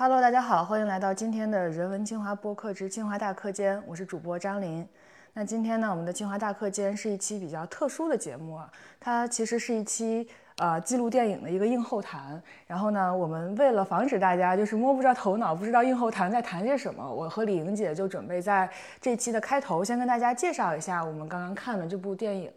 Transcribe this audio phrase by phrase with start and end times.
[0.00, 4.86] Hello，大家好，欢迎来到今天的人文清华播客之清华大课间，我是主播张琳。
[5.32, 10.28] 那今天呢，我们的清华大课间是一期比较特殊的节目啊，它其实是一期
[10.58, 12.40] 呃记录电影的一个映后谈。
[12.66, 18.68] 然后呢，我们为了防止大家就是摸不着头脑，不知道映后谈在谈些什么，我和李莹姐就准备在
[19.00, 22.52] 这期的开头先跟大家介绍一下我们刚刚看的这部电影。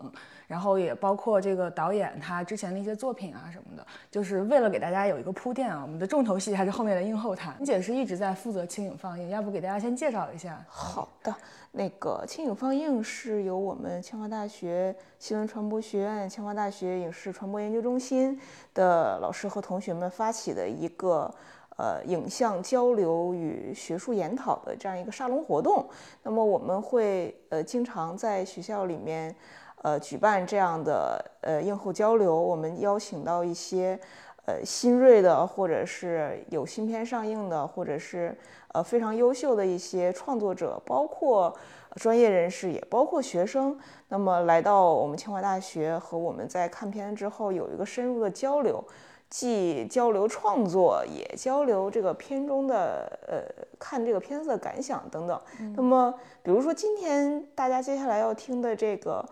[0.48, 5.80] 然后也包括这个导演他之前的一些作品啊什么的，就是为了给大家有一个铺垫啊。
[5.82, 7.56] 我们的重头戏还是后面的映后谈。
[7.58, 10.62] 你姐是一直在负责轻影放映，要不给大家先介绍一下？
[10.68, 11.34] 好的，
[11.72, 18.40] 那个轻影放映是由我们清华大学新闻传播学院、清华大学影视传播研究中中心
[18.74, 21.30] 的老师和同学们发起的一个
[21.76, 25.86] 呃影像交流与学术研讨的这样一个沙龙活动。
[26.24, 29.36] 那么我们会呃经常在学校里面。
[29.84, 34.00] 呃，举办这样的呃映后交流，我们邀请到一些
[34.46, 38.38] 呃新锐的，或者是有新片上映的，或者是
[38.74, 41.52] 呃非常优秀的一些创作者，包括
[41.96, 43.78] 专业人士，也包括学生，
[44.10, 48.84] 那么来到我们清华大学，和我们在看片之后有一个深入的交流，
[49.30, 55.40] 既交流创作，也交流这个片中的呃看这个片子的感想等等。
[55.76, 59.26] 那么，比如说今天大家接下来要听的这个。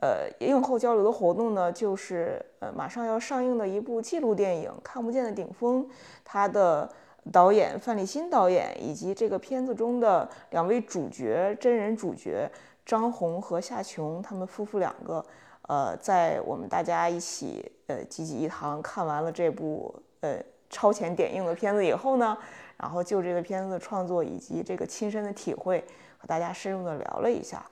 [0.00, 5.84] 呃，映后交流的活动呢，就是呃马上要上映的一部纪录电影《看不见的顶峰》，
[6.24, 6.88] 它的
[7.30, 12.50] 导演范立新导演以及这个片子中的两位主角真人主角
[12.84, 15.24] 张红和夏琼，他们夫妇两个，
[15.62, 20.38] 呃，在我们大家一起呃济济一堂看完了这部呃
[20.70, 22.36] 超前点映的片子以后呢，
[22.76, 25.84] 然后就这个片子的创作以及这个亲身的体会，
[26.16, 27.64] 和大家深入的聊了一下。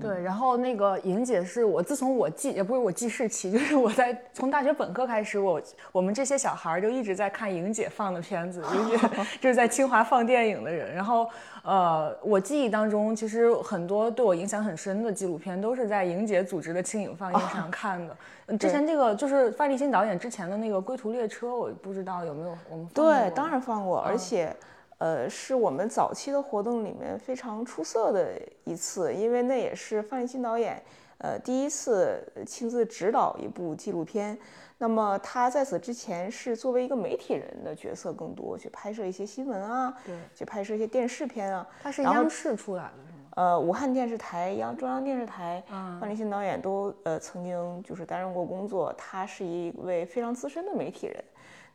[0.00, 9.08] 对，然后那个莹姐是我自从我记也不是我记事起， 就是我在从大学本科开始，我我们这些小孩儿就一直在看莹姐放的片子，莹姐
[9.40, 10.92] 就是在清华放电影的人。
[10.92, 11.28] 然后
[11.62, 18.16] 呃，我记忆当中其实很多对我影响很深的纪录片都是在莹姐组织的轻影放映上看的。
[18.58, 24.54] 之前这个就是范立新导演之前的那个《归途列车》，我不知道有没有我们对，当然放过，而且。
[24.98, 30.80] 呃，是我们早期的活动里面非常出色的一次，因为那也是范立新导演，
[31.18, 34.38] 呃，第一次亲自指导一部纪录片。
[34.78, 41.66] 那么他在此之前是作为一个媒体人的角色更多，去拍摄一些新闻啊，对，去拍摄一些电视片啊。
[41.82, 43.26] 他是央视出来的，是吗？
[43.36, 45.62] 呃，武汉电视台、央中央电视台，
[46.00, 48.92] 范立新导演都呃曾经就是担任过工作。
[48.96, 51.24] 他是一位非常资深的媒体人，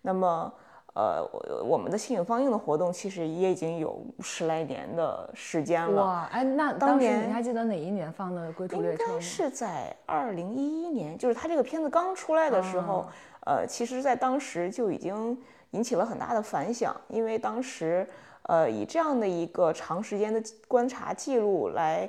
[0.02, 0.52] 那么。
[0.94, 6.06] 呃，我我们的新影放映的活动其实也已经有十来年的时间了。
[6.06, 13.06] 哇，哎，那当年你还记得哪一年放的《归途列车》应该是在二零一一年，就是他这个片子刚出来的时候。
[13.46, 15.36] 呃，其实，在当时就已经
[15.72, 18.06] 引起了很大的反响，因为当时，
[18.44, 22.08] 呃，以这样的一个长时间的观察记录来，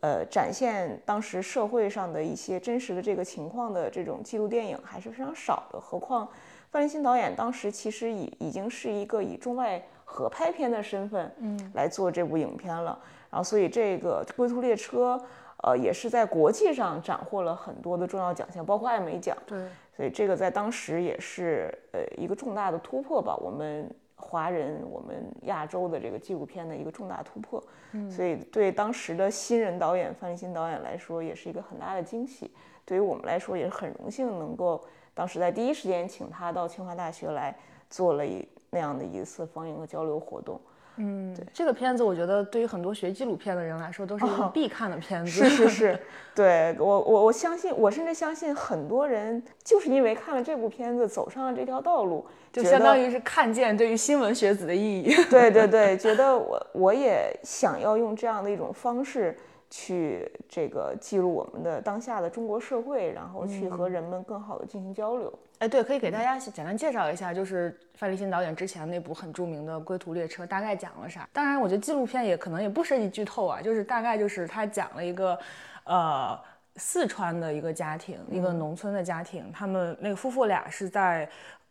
[0.00, 6.26] 呃，展现当时社会上的一些真实的这个情况的这种纪录电影还是非常少的，何况。
[6.72, 12.98] 范立新导演当时其实已已经是一个以中外合拍片的身份，嗯，来做这部影片了。
[13.30, 15.16] 然后，所以这个《归途列车》
[15.58, 19.36] 呃，也是在国际上斩获了很多的重要奖项，包括艾美奖。
[19.46, 27.62] 对，所以这个在当时也是呃一个重大的突破吧，我们华人、我们亚洲的这个纪录片的一个重大突破。
[27.92, 32.50] 嗯，所以对当时的新人导演范立新导演来说，也是一个很大的惊喜。
[32.86, 34.82] 对于我们来说，也是很荣幸能够。
[35.14, 37.54] 当时在第一时间请他到清华大学来
[37.90, 40.60] 做了一那样的一次放映和交流活动。
[40.96, 45.30] 嗯，对这个片子，我觉得对于很多学纪录片的人来说都是一个必看的片 子。
[45.30, 46.00] 是是是，
[46.36, 55.14] 对我我我相信，我甚至相信很多人就是因为看了这部片子走上了这条道路，就相当于是看见对于新闻学子的意义。
[55.30, 59.34] 对对 对，觉得我我也想要用这样的一种方式。
[59.74, 65.32] 去这个记录我们的当下的中国社会，然后去和人们更好的进行交流。
[65.60, 71.26] 哎，对，可以给大家简单介绍一下，就是范立新导演之前那部很著名的《归途列车》，大概讲了啥？
[71.32, 75.38] 当然，我觉得纪录片也可能也不涉及剧透啊，就是大概就是他讲了一个，
[75.84, 76.38] 呃，
[76.76, 81.26] 四川的一个家庭，一个农村的家庭，他们那个夫妇俩是在。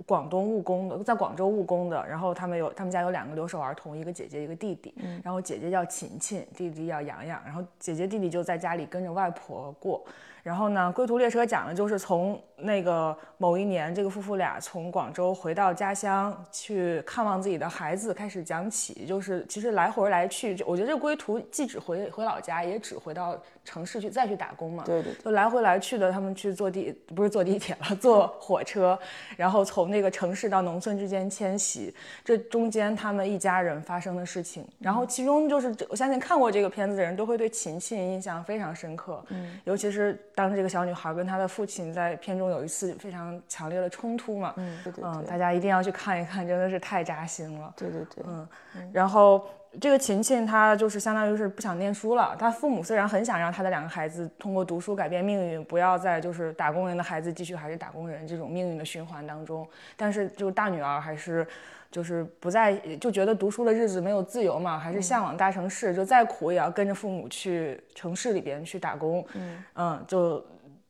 [0.06, 4.94] 广东务工的，在广州务工的，然后他们有他们家有两个留守儿童，一个姐姐，一个弟弟。
[4.98, 10.04] 嗯，然后姐姐叫琴琴，弟弟叫洋洋，然后姐姐弟弟就在家里跟着外婆过。
[10.42, 24.84] 然后呢，归途列车讲的就是从那个某一年，这个夫妇俩从广州回到家乡去看望自己的孩子开始讲起，就是其实来回来去，我觉得这归途既只回回老家，也只回到城市去再去打工嘛。
[24.84, 28.98] 对对，就来回来去的，他们去坐地不是坐地铁了，坐火车，
[29.38, 29.92] 然后从。
[29.92, 31.94] 那个城市到农村之间迁徙，
[32.24, 34.66] 这中间他们一家人发生的事情。
[34.80, 47.74] 然后其中就是我相信看过这个片子的人都会对秦沁印象非常深刻，嗯，尤其是当这个小女孩跟她的父亲在片中有一次非常强烈的冲突嘛，嗯，对对嗯，大家一定要去看一看，真的是太扎心了。
[47.76, 48.48] 对对对，嗯，
[48.94, 49.44] 然后
[49.80, 52.36] 这个琴琴她就是相当于是不想念书了。
[52.38, 61.46] 她父母虽然很想让她的两个孩子通过读书改变命运，不要再就是打工人的孩子继续还是打工人这种命运的循环当中，但是就大女儿还是
[61.92, 69.26] 就是不再就觉得读书的日子没有自由嘛，还是向往大城市，就再苦也要跟着父母去城市里边去打工。
[69.34, 70.44] 嗯嗯，就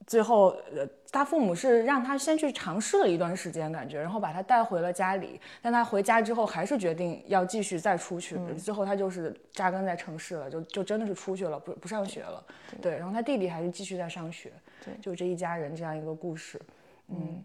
[0.05, 0.87] 最后呃。
[1.13, 5.41] 他父母是让他先去尝试了一段时间，感觉，然后把他带回了家里。
[5.61, 8.39] 但他回家之后，还是决定要继续再出去。
[8.57, 12.41] 最后他就是扎根在城市了，就就真的是出去了，不不上学了。
[12.81, 14.53] 对，然后他弟弟还是继续在上学。
[14.85, 16.57] 对，就这一家人这样一个故事。
[17.09, 17.43] 嗯，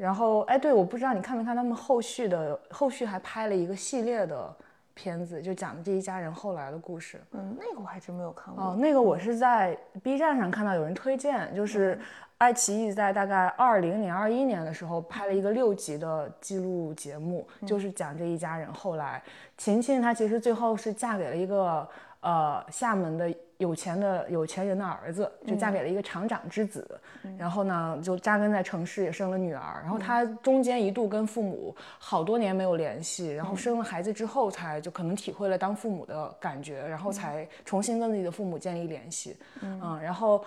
[0.00, 4.50] 然后哎，对，我不知道你看没看他们后续的，后续还拍了一个系列的
[4.94, 7.20] 片子，就讲这一家人后来的故事。
[7.32, 8.64] 嗯，那个我还真没有看过。
[8.64, 12.00] 哦，那个我是在 B 站上看到有人推荐，就是
[12.38, 19.22] 爱奇艺在大概二零年、二一年的时候拍了一个六集的记录节目，就是讲这一家人后来。
[19.58, 21.86] 琴琴她其实最后是嫁给了一个
[22.20, 23.30] 呃厦门的
[23.60, 27.00] 有钱的有钱人的儿子，就嫁给了一个厂长之子。
[27.38, 29.80] 然后呢，就扎根在城市，也生了女儿。
[29.82, 39.36] 然后她中间一度跟父母好多年没有联系，然后生了孩子之后才就可能体会了当父母的感觉，然后才重新跟自己的父母建立联系。
[39.60, 40.44] 嗯，然后。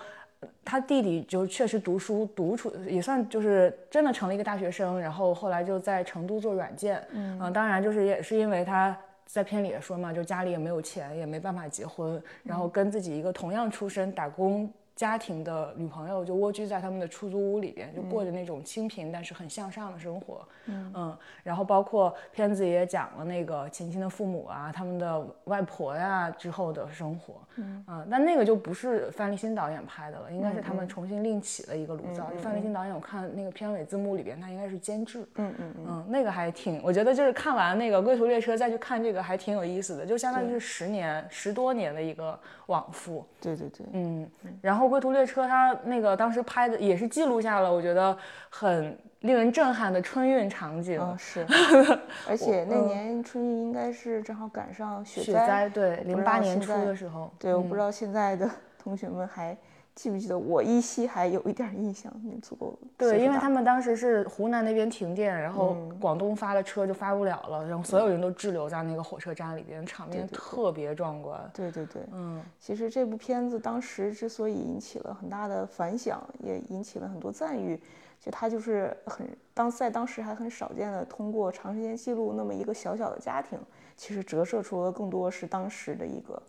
[0.62, 8.94] 他弟弟就确实读书读出也算就是真的成了一个大学生，然后后来就在成都做软件，嗯，当然就是也是因为他
[9.26, 14.72] 在片里也说嘛，就家里也没有钱，也没办法结婚，然后跟自己一个同样出身打工。
[14.96, 20.46] 家庭的女朋友就蜗居在他们的出租屋里边，就过着那种清贫但是很向上的生活。
[20.66, 27.34] 嗯然后包括片子也讲了那个秦沁的父母啊，他们的外婆呀之后的生活。
[27.56, 32.30] 嗯但那个就不是范立新导演拍的了，应该是他们重新另起了一个炉灶。
[32.38, 35.26] 范立新导演，我看那个片尾字幕里边，他应该是监制。
[35.36, 43.26] 嗯嗯嗯，那个还挺，我觉得就是看完那个《归途列车》再去看这个还挺有意思的，就相当于是十年十多年的一个往复。
[43.40, 44.30] 对对对，嗯，
[44.60, 44.86] 然后。
[44.88, 48.16] 《归途列车》它那个当时拍的也是记录下了，我觉得
[48.50, 51.00] 很令人震撼的春运场景。
[51.00, 51.46] 嗯，是，
[52.28, 57.32] 而且那年春运应该是正好赶上雪灾，对，零八年初的时候。
[57.38, 59.56] 对，我不知道现在的 同学们还。
[59.94, 62.76] 记不记得我依稀还有一点印象，那足够。
[62.98, 71.38] 对，因为他们当时是湖南那边停电，然后广东发了车就发不了了，然后所有人都滞留在那个火车站里边，场面特别壮观。
[71.54, 77.80] 对对对，嗯，其实这部片子当时之所以引起了很大的反响，也引起了很多赞誉，
[78.20, 83.56] 就它就是很当在当时还很少见的通过长时间记录那么一个小小的家庭，
[83.96, 86.42] 其实折射出了更多是当时的一个。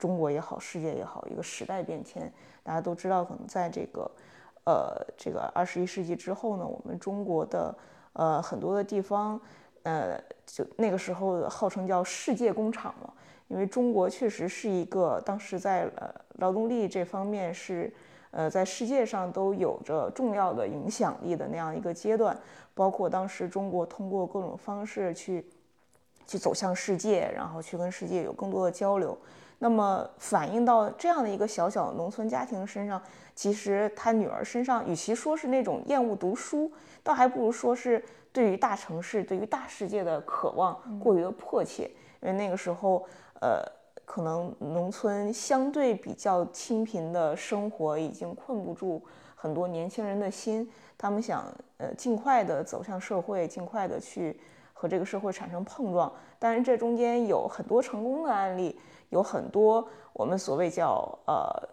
[0.00, 2.32] 中国也好，世界也好，一个时代变迁，
[2.62, 4.10] 大家都知道，可能在这个，
[4.64, 7.76] 呃，这个二十一世纪之后呢，我们中国的
[8.14, 9.38] 呃很多的地方，
[9.82, 13.12] 呃，就那个时候号称叫世界工厂嘛，
[13.48, 17.92] 因为中国确实是一个当时在呃劳动力这方面是
[18.30, 22.34] 呃在世界上都有着重要的影响力的那样一个阶段，
[22.72, 25.44] 包括当时中国通过各种方式去
[26.26, 29.18] 去走向世界，然后去跟世界有更多的交流。
[29.62, 33.00] 那么反映到这样的一个小小农村家庭身上，
[33.34, 38.02] 其实他女儿身上，与其说是那种厌恶读书，倒还不如说是
[38.32, 41.84] 对于大城市、对于大世界的渴望过于的迫切。
[42.22, 43.06] 因为那个时候，
[43.42, 43.62] 呃，
[44.06, 49.02] 可能农村相对比较清贫的生活已经困不住
[49.34, 51.44] 很多年轻人的心，他们想，
[51.76, 54.40] 呃，尽快的走向社会，尽快的去
[54.72, 56.10] 和这个社会产生碰撞。
[56.38, 58.80] 当然，这中间有很多成功的案例。
[59.10, 61.68] 有很多我们所谓叫呃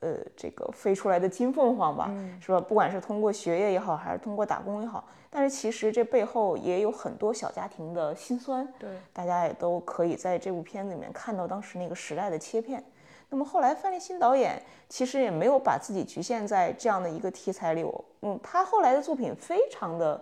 [0.00, 2.60] 呃这个飞出来的金凤凰吧，是吧？
[2.60, 8.66] 不管是通过学业也好，还是通过打工也好，但是其实这背后也有很多小家庭的辛酸。
[8.78, 12.82] 对，大家也都可以在这部片子里面看到当时那个时代的切片。
[13.28, 17.84] 那么后来范立新导演其实也没有把自己局限在这样的一个题材里，
[18.22, 20.20] 嗯，他后来的作品非常的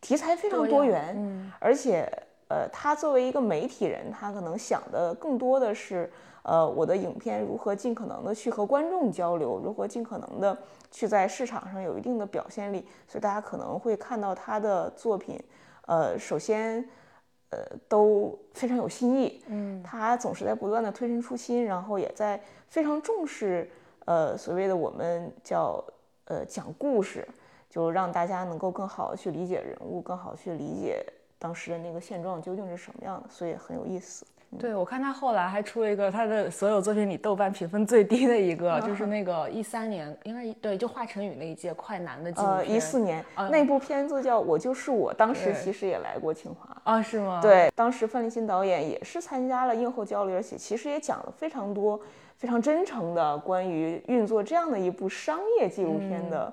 [0.00, 2.10] 题材非常多元，嗯，而且。
[2.48, 6.10] 呃，他作为一个媒体人，他可能想的更多的是，
[6.42, 10.56] 呃，我的影片如何尽可能的去和观众交流，如何尽可能的
[10.90, 12.86] 去在市场上有一定的表现力。
[13.08, 15.42] 所以大家可能会看到他的作品，
[15.86, 16.88] 呃，首先，
[17.50, 23.68] 呃，都非常有新意，嗯，他总是在不断的推陈出新，然后也在非常重视，
[24.04, 25.82] 呃，所谓的我们叫，
[26.26, 27.26] 呃，讲故事。
[27.68, 31.04] 就让大家能够更好的去理解人物，更好去理解
[31.46, 34.26] 当时的那个现状究竟是什么样的，所以很有意思。
[34.58, 42.76] 对，我看他后来还出了一个他的所有作品里豆瓣评分最低的一个，就是 那个一三年，应该对，就华晨宇那一届快男的纪录呃，片。
[42.76, 46.76] 一四年、那部片子叫《我就是我》，当时其实也来过清华。
[46.82, 47.40] 啊，是吗？
[47.40, 52.00] 对，当时范立新导演也是参加了映后交流，而且其实也讲了非常多、
[52.36, 56.52] 非常真诚的关于运作这样的一部商业纪录片的，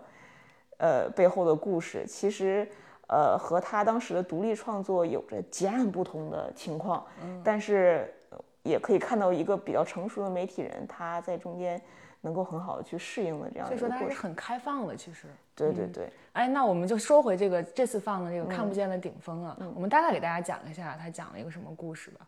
[0.78, 2.06] 呃背后的故事。
[2.08, 2.68] 其实，
[3.08, 7.06] 呃，和他当时的独立创作有着截然不同的情况。
[7.44, 11.82] 但是，呃也可以看到一个比较成熟的媒体人，他在中间
[12.22, 15.28] 能够很好的去适应的这样所以说他是很开放的，其实。
[15.54, 16.10] 对对对。
[16.32, 22.28] 哎，那我们就说回这个这次放的这个嗯看不见的顶峰啊，我们大概给大家讲一下他讲了一个什么故事吧。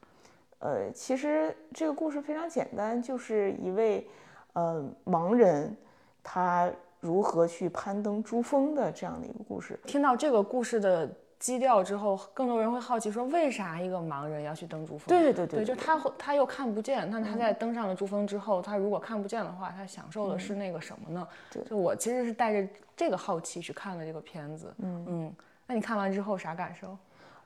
[0.60, 4.06] 呃，其实这个故事非常简单，就是一位
[4.54, 5.76] 呃盲人，
[6.22, 6.70] 他
[7.06, 9.80] 如何去攀登珠峰的这样的一个故事。
[9.86, 11.08] 听到这个故事的
[11.38, 15.08] 基调之后，更多人会好奇说，为啥一个盲人要去登珠峰？
[15.08, 21.28] 对对对对对，就他会他又看不见，那他在登上了珠峰之后，他如果看不见的话，他享受的是那个什么呢？
[21.70, 24.74] 就我其实是带着这个好奇去看了这个片子。
[24.80, 25.34] 嗯嗯，
[25.68, 26.98] 那你看完之后啥感受？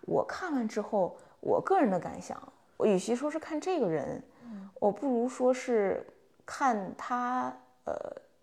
[0.01, 2.41] 我看完之后，我个人的感想，
[2.77, 4.23] 我与其说是看这个人，
[4.79, 6.07] 我不如说是
[6.45, 7.93] 看他呃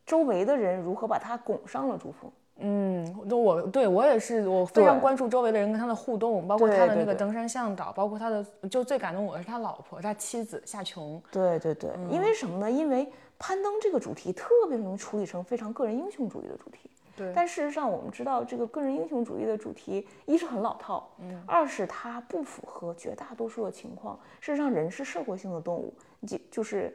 [0.07, 2.31] 周围的人如何把他拱上了珠峰。
[2.59, 11.23] 嗯，那我对我也是，我非常关注周围的人跟他的互动，包括他的那个登山向导，包括他的，就最感动我的是他老婆，他妻子夏琼。
[11.31, 12.71] 对对对，因为什么呢？
[12.71, 13.07] 因为
[13.39, 16.89] 攀登这个主题特别容易处理成非常个人英雄主义的主题。
[17.15, 24.19] 对但事实上，我们知道这个个人英雄主义的主题，一是很老套，嗯，二是它不符合绝大多数的情况。
[24.41, 25.93] 事实上，人是社会性的动物，
[26.27, 26.95] 即就是，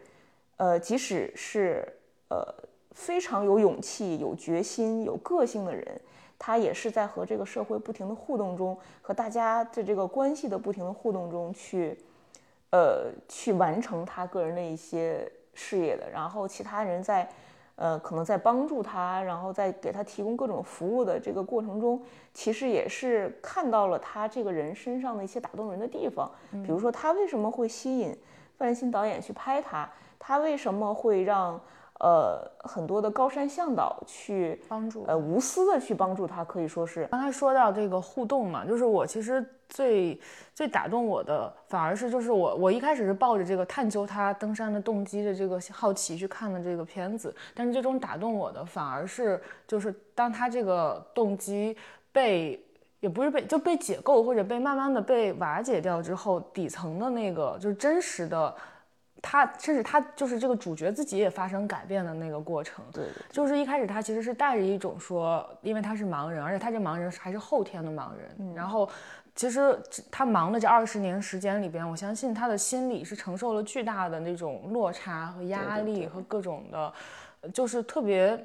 [0.57, 1.87] 呃，即使是
[2.29, 2.45] 呃
[2.91, 5.99] 非常有勇气、有决心、有个性的人，
[6.37, 11.97] 他也是在和这个社会不停的互动中，和大家的这个关系的不停的互动中去，
[12.71, 16.09] 呃，去完成他个人的一些事业的。
[16.09, 17.29] 然后其他人在，
[17.75, 22.01] 呃，可能在帮助他，然后在给他提供各种服务的这个过程中，
[22.33, 26.29] 其实也是看到了他这个人身上的一些打动人的地方。
[26.51, 28.15] 比如说，他为什么会吸引
[28.57, 29.89] 范立新导演去拍他？
[30.19, 31.59] 他为什么会让
[32.01, 36.43] 呃很多的高山向导去帮助呃无私的去帮助他？
[36.43, 40.19] 可以说是刚才说到这个互动嘛，就是我其实最
[40.55, 51.77] 最打动我的，反而是就是我我一开始是抱着这个探究他登山的动机的这个好奇去看的这个片子，但是最终打动我的反而是就是当他这个动机
[52.11, 52.59] 被
[52.99, 58.53] 也不是被就被解构或者被慢慢的被瓦解掉之后，底层的那个就是真实的。
[59.21, 68.89] 他甚至他就是这个主角自己也发生改变的那个过程，对就是一开始他其实是带着一种说，因为他是盲人，而且他这盲人还是后天的盲人，然后
[69.35, 76.91] 其实他忙的这二十年时间里边，我相信他的心理是承受了巨大的那种落差和压力和各种的，
[77.53, 78.35] 就是特别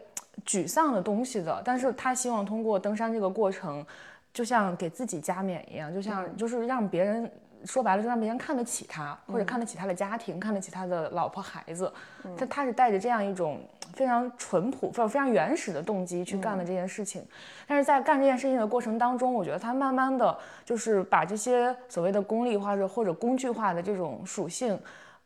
[0.45, 1.63] 沮丧的东西的。
[1.65, 3.85] 但是他希望通过登山这个过程，
[4.33, 7.31] 就像给自己加冕一样，就像就是让别人。
[7.65, 11.93] 说白了，就让别人看得起他，或者看得起他的家庭，看得起他的老婆孩子。
[12.37, 13.61] 他他是带着这样一种
[13.95, 17.25] 非常淳朴、非常非常原始的动机去干的这件事情。
[17.67, 24.79] 但是在干这件事情的过程当中，我觉得他慢慢的就是把这些所谓的功利化或者工具化的这种属性，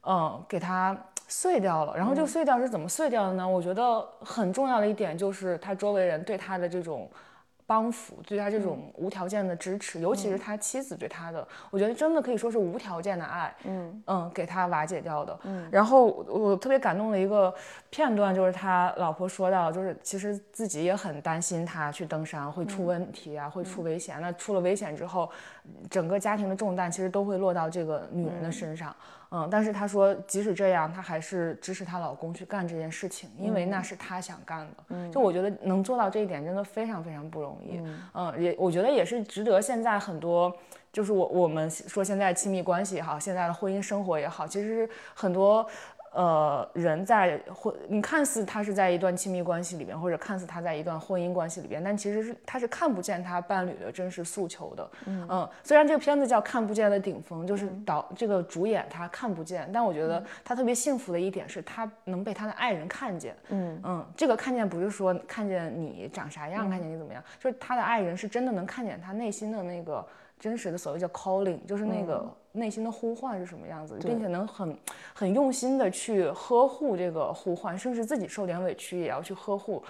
[0.06, 0.96] 嗯，给它
[1.28, 1.96] 碎掉了。
[1.96, 3.48] 然后这个碎掉是怎么碎掉的呢？
[3.48, 7.10] 我觉得很重要的一点就是他周围人对他的这种。
[7.70, 15.38] 帮扶对他这种无条件的支持，尤其是他妻子对他的，我觉得真的可以说是无条件的爱，嗯嗯，给他瓦解掉的。
[15.44, 17.54] 嗯，然后我特别感动的一个
[17.88, 24.20] 片段就是他老婆说到，就是其实自己也很担心他去登山会出问题啊，会出危险。
[24.20, 25.30] 那出了危险之后，
[25.88, 28.90] 整个家庭的重担其实都会落到这个女人的身上。
[28.90, 29.19] 嗯，
[29.50, 34.84] 但是她说，即使这样，她还是支持她老公去干这件事情，因为那是她想干的。
[34.88, 37.80] 嗯，就我觉得能做到这一点，真的非常非常不容易。
[38.14, 40.52] 嗯，也我觉得也是值得现在很多，
[40.92, 45.66] 就是我我们说现在亲密关系也好，现在的婚姻生活也好，其实很多。
[46.12, 54.90] 呃，人在婚，你看似他是在一段亲密关系里边，或者看似他在一段婚姻关系里边，但其实是他是看不见他伴侣的真实诉求的。
[55.06, 63.36] 嗯虽然这个片子叫《看不见的顶峰》，就是导这个主演他看不见，但我觉得他特别幸福的一点是他能被他的爱人看见。
[63.50, 70.04] 嗯嗯，这个看见不是说看见你长啥样，看见你怎么样，就是他的爱人是真的能看见他内心的那个
[70.40, 72.28] 真实的所谓叫 calling，就是那个。
[72.52, 74.76] 内心的呼唤是什么样子，并且能很
[75.14, 79.80] 很用心的去呵护这个呼唤，甚至自己受点委屈也要去呵护，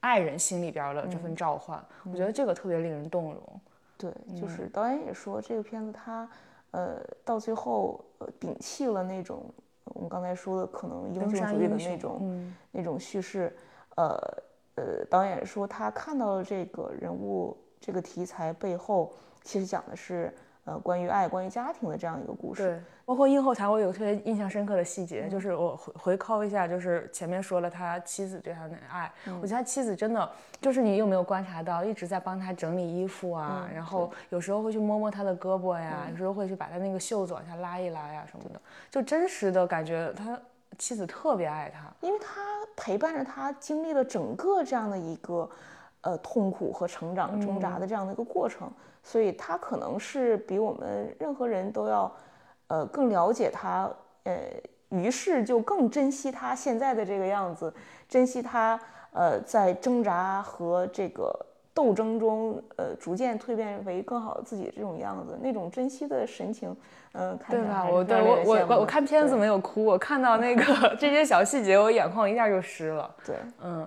[0.00, 3.60] 爱人心里边的这份召唤，我觉得这个特别令人动容。
[3.96, 6.28] 对，就是导演也说这个片子他
[6.72, 9.44] 呃到最后呃摒弃了那种
[9.84, 13.56] 我们刚才说的可能英雄主义的那种那种叙事，
[13.94, 14.18] 呃
[14.74, 19.12] 呃，导演说他看到了这个人物这个题材背后，
[19.42, 20.32] 其实讲的是。
[20.64, 30.30] 呃，关于爱、关于家庭的这样一个故事，对，包括映后台，我有特别印象深刻的细节，就是我回回扣一下，就是前面说了他妻子对他的爱，我觉得他妻子真的，
[30.60, 40.38] 就是你有没有观察到，一直在帮他整理衣服啊，然后有时候会去摸摸他的胳膊呀，有时候会去把他那个袖子往下拉一拉呀什么的，就真实的感觉他
[40.76, 42.42] 妻子特别爱他，因为他
[42.76, 45.48] 陪伴着他经历了整个这样的一个
[46.02, 48.70] 呃痛苦和成长挣扎的这样的一个过程。
[49.08, 52.12] 所以他可能是比我们任何人都要，
[52.66, 53.90] 呃，更了解他，
[54.24, 54.38] 呃，
[54.90, 57.72] 于是就更珍惜他现在的这个样子，
[58.06, 58.78] 珍惜他，
[59.12, 61.34] 呃，在挣扎和这个
[61.72, 66.76] 斗争中，呃，逐渐蜕变为更好的自己这种样子，那种珍惜的神情。
[67.12, 67.86] 嗯，对吧？
[67.90, 70.62] 我对我我我看片子没有哭，我看到那个
[70.98, 73.14] 这些小细节，我眼眶一下就湿了。
[73.24, 73.86] 对，嗯，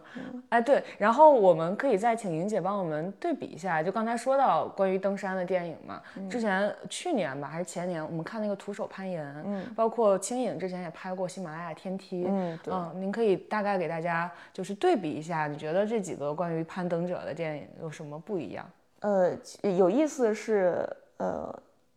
[0.50, 18.66] 哎对，然后我们可以再请云姐帮我们对比一下，就刚才说到关于登山的电影嘛，之前去年吧还是前年，我们看那个徒手攀岩，嗯，包括青影之前也拍过喜马拉雅天梯，嗯，对，您可以大概给大家就是对比一下，你觉得这几个关于攀登者的电影有什么不一样？
[19.02, 19.32] 呃，
[19.78, 21.54] 有意思的是，呃。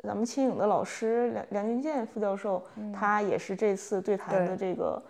[0.07, 5.03] 咱们青影的老师梁梁俊健副教授，他也是这次对谈的这个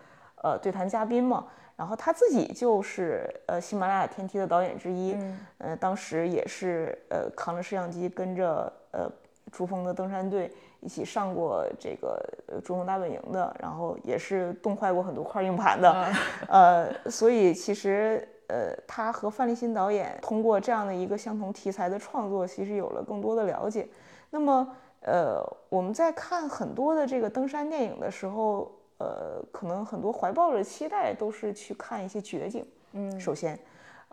[0.43, 1.47] 呃对谈嘉宾嘛。
[1.77, 5.19] 然后他自己就是呃喜马拉雅天梯的导演之一，
[5.59, 9.11] 呃当时也是呃扛着摄像机跟着呃
[9.51, 10.49] 珠峰的登山队
[10.79, 12.17] 一起上过这个
[12.63, 16.07] 珠峰大本营的，然后也是冻坏过很多块硬盘的，
[16.49, 23.89] 呃所以其实呃他和范立新导演通过这样的一个相同题材的创作，其实有了更多的了解。
[24.31, 24.69] 那么
[25.04, 32.67] 呃，我们在看很多的这个登山电影的时候，呃，可能很多怀抱着期待都是去看一些绝景。
[32.93, 33.58] 嗯，首先，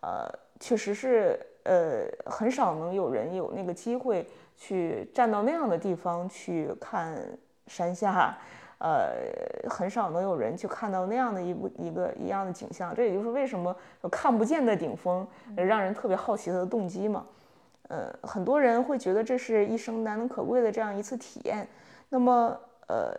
[0.02, 0.28] 呃，
[0.60, 4.28] 确实是，呃，很少能有人有那个机会
[4.58, 7.18] 去站到那样的地方去看
[7.68, 8.38] 山下，
[8.80, 9.14] 呃，
[9.70, 12.94] 很少能有人去看到那样的一部一个一样的景象。
[12.94, 13.74] 这也就是为什么
[14.12, 15.26] 看不见的顶峰
[15.56, 17.26] 让人特别好奇它的动机嘛。
[17.92, 21.68] 呃，很多人会觉得这是一生难能可贵的这样一次体验。
[22.08, 23.14] 那么，呃，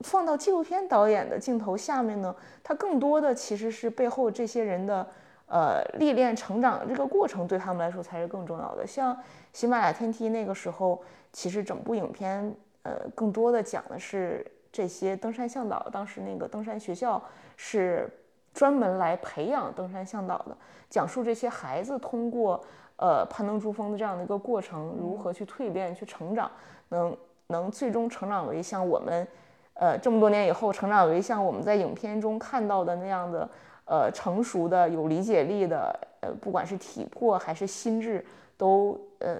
[0.00, 5.06] 放到纪录片导演的镜头下面呢，它更多的其实是背后这些人的
[5.46, 8.86] 呃历练、成长的这个过程，对他们来说才是更重要的。
[8.86, 9.18] 像
[9.54, 15.88] 喜马拉雅天梯那个时候，其实整部影片呃更多的讲的是这些登山向导。
[15.90, 17.22] 当时那个登山学校
[17.56, 18.06] 是
[18.52, 20.54] 专门来培养登山向导的，
[20.90, 22.62] 讲述这些孩子通过。
[22.96, 26.50] 呃，攀登珠峰的这样的一个过程，如何去蜕变、去成长，
[26.88, 27.16] 能
[27.48, 29.26] 能最终成长为像我们，
[29.74, 33.48] 呃，这么多年以后成长为像我们在影片中看到的那样的，
[33.84, 38.24] 呃，成熟的、有理解力的，呃，不管是体魄还是心智，
[38.56, 39.38] 都呃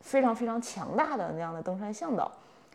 [0.00, 2.30] 非常非常强大的那样的登山向导。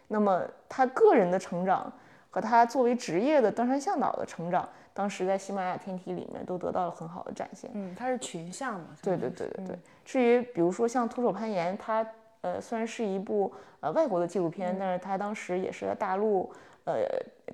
[0.08, 1.92] 那么他个人的成长
[2.36, 4.68] 和他作为职业的登山向导的成长。
[4.94, 7.72] 当时在喜马拉雅天梯里面都得到了很好的展现。
[7.74, 8.88] 嗯，它是群像嘛？
[9.02, 9.80] 对对对对对。
[10.04, 12.06] 至于比如说像徒手攀岩，它
[12.42, 16.52] 呃虽然是一部呃外国的纪录片，但是它当时也是在大陆
[16.84, 17.06] 呃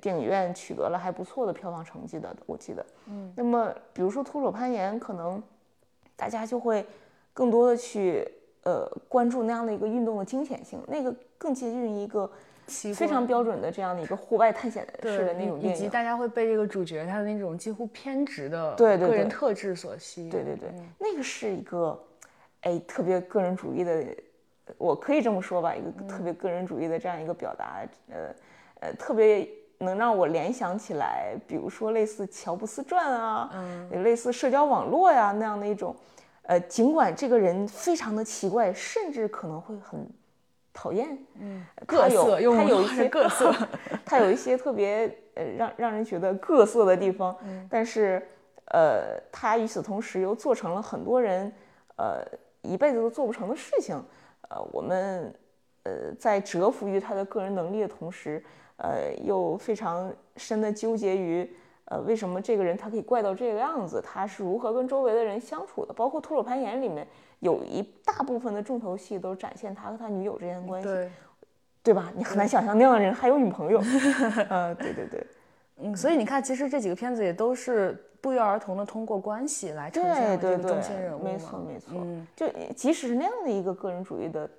[0.02, 2.84] 电影院取得了还不错的票房成绩的，我记得。
[3.06, 3.32] 嗯。
[3.36, 5.42] 那么比如说徒手攀岩，可能
[6.16, 6.84] 大家就会
[7.34, 8.28] 更多的去
[8.64, 12.28] 呃关注那样的一个运动的惊险性，那个更接近于一个。
[12.96, 20.30] 非常标准的这样的一个户外探险式的那种电影，以及大家会被这个主角他的那种几乎偏执的个人特质所吸引。
[20.30, 22.02] 对对对，那个是一个
[22.62, 24.06] 哎特别个人主义的，
[24.78, 27.82] 我可以这么说吧，一个特别个人主义的这样一个表达。
[28.10, 28.16] 呃
[28.80, 35.96] 呃，特别能让我联想起来，比如说类似乔布斯传啊，嗯，类似社交网络呀那样的一种。
[36.44, 40.10] 呃，尽管这个人非常的奇怪，甚至可能会很。
[40.74, 43.54] 讨厌，嗯，各色，他有一些各色，
[44.06, 47.36] 他有一些特别呃让让人觉得各色的地方，
[47.70, 48.22] 但是
[48.66, 51.52] 呃，他与此同时又做成了很多人
[51.98, 52.24] 呃
[52.62, 53.96] 一辈子都做不成的事情，
[54.50, 55.34] 呃，我们
[55.84, 58.44] 呃在折服于他的个人能力的同时，
[58.78, 61.50] 呃，又非常深的纠结于。
[61.86, 64.02] 呃，为什么这个人他可以怪到这个样子？
[64.02, 65.94] 他是如何跟周围的人相处的？
[65.94, 67.06] 包括徒手攀岩里面
[67.42, 71.12] 有一大部分的重头戏都展现他和他女友之间的关系，对，
[71.84, 72.12] 对吧？
[72.16, 73.80] 你很难想象那样的人还有女朋友。
[74.50, 75.28] 呃，对对对。
[75.78, 81.94] 嗯，所以你看，其实这几个片子也都是不约而同的通过关系来呈现这个中心人对，物没错嘛没错。
[81.96, 84.50] 嗯，就即使是那样的一个个人主义的，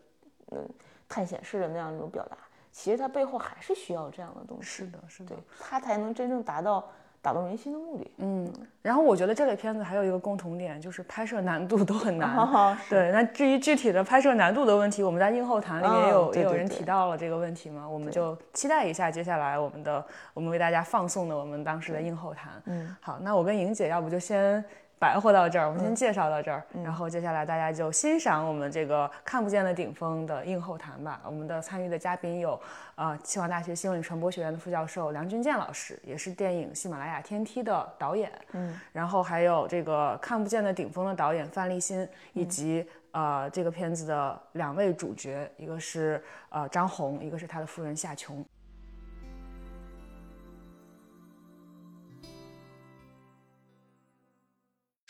[0.50, 0.68] 嗯，
[1.08, 2.36] 探险式的那样一种表达，
[2.72, 6.90] 其实它背后还是需要这样的东西，是的，是的对，，它才能真正达到
[7.22, 8.10] 打动人心的目的。
[8.18, 8.52] 嗯。
[8.82, 12.34] 然后我觉得这类片子还有一个共同点，就是拍摄难度都很难。
[12.36, 20.04] 哦，对，那至于具体的拍摄难度的问题，我们在映后谈里面也有、也有人提到了这个问题嘛，我们就期待一下接下来我们的
[20.34, 22.50] 我们为大家放送的我们当时的映后谈。
[22.64, 24.62] 嗯，好，那我跟莹姐要不就先
[25.02, 31.20] 白活到这儿，我们嗯先介绍到这儿，然后接下来大家就欣赏我们这个看不见的顶峰的映后谈吧。
[31.24, 32.60] 我们的参与的嘉宾有
[32.94, 48.44] 呃清华大学新闻与传播学院的副教授梁君健老师，也是电影《喜马拉雅天梯》的导演，嗯，然后还有这个看不见的顶峰的导演范立新，以及、呃这个片子的两位主角，一个是呃张红，一个是他的夫人夏琼。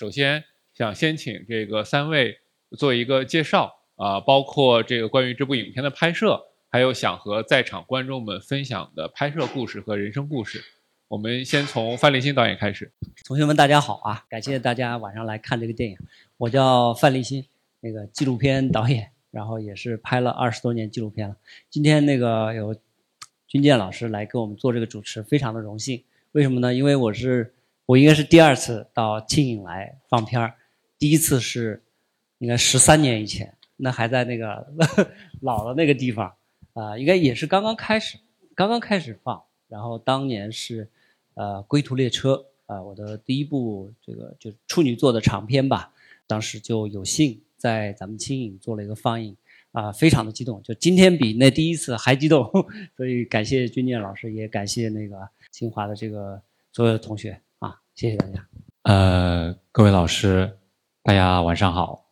[0.03, 0.43] 首先
[0.75, 2.41] 想先请这个三位
[2.77, 10.61] 做一个介绍啊、包括这个关于这部影片的拍摄，还有想和在场观众们分享的拍摄故事和人生故事。
[11.07, 12.91] 我们先从范立新导演开始。
[13.25, 14.25] 同学们，大家好啊！
[14.29, 15.97] 感谢大家晚上来看这个电影。
[16.37, 17.47] 我叫范立新，
[17.79, 21.37] 那个纪录片导演，然后也是拍了二十多年纪录片了。
[21.71, 22.75] 今天那个有
[23.47, 26.03] 军健老师来给我们做这个主持，非常的荣幸。
[26.33, 26.75] 为什么呢？
[26.75, 27.55] 因为我是
[27.87, 30.55] 我应该是第二次到庆影来放片儿，
[30.99, 31.83] 第一次是
[32.38, 34.66] 应该十三年以前，那还在那个
[35.42, 36.33] 老的那个地方
[36.75, 38.18] 啊、应该也是刚刚开始，
[38.55, 39.42] 刚刚开始放。
[39.68, 40.88] 然后当年是
[41.35, 42.35] 呃《归途列车》
[42.73, 45.92] 啊、我的第一部这个就处女座的长片吧，
[46.27, 49.37] 当时就有幸在咱们青影做了一个放映
[49.73, 52.51] 啊、非常的激动，就今天比那第一次还激动，
[52.97, 55.16] 所以感谢军健老师，也感谢那个
[55.51, 56.40] 清华的这个
[56.71, 57.40] 所有的同学，
[57.94, 58.48] 谢谢大家。
[58.83, 60.59] 呃，各位老师，
[61.02, 62.11] 大家晚上好。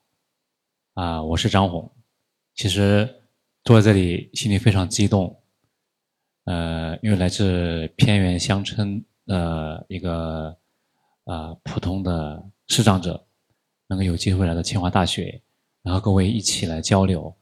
[0.94, 1.90] 啊、我是张红。
[2.54, 3.08] 其实
[3.64, 5.42] 坐在这里，心里非常激动。
[6.44, 10.54] 呃，因为来自偏远乡村的一个
[11.24, 13.26] 呃普通的视障者，
[13.86, 15.40] 能够有机会来到清华大学，
[15.82, 17.34] 然后各位一起来交流，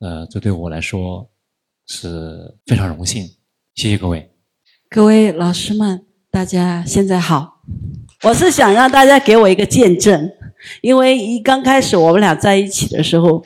[0.00, 1.28] 呃，这对我来说
[1.86, 3.24] 是非常荣幸。
[3.76, 4.28] 谢谢各位。
[4.90, 7.53] 各位老师们，大家现在好。
[8.22, 10.30] 我是想让大家给我一个见证，
[10.80, 13.44] 因为一刚开始我们俩在一起的时候，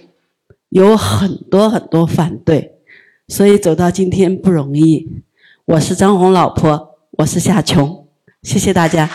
[0.68, 2.78] 有很多很多反对，
[3.26, 5.22] 所以走到今天不容易。
[5.64, 8.09] 我是张红老婆，我是夏琼，
[8.42, 9.11] 谢谢大家。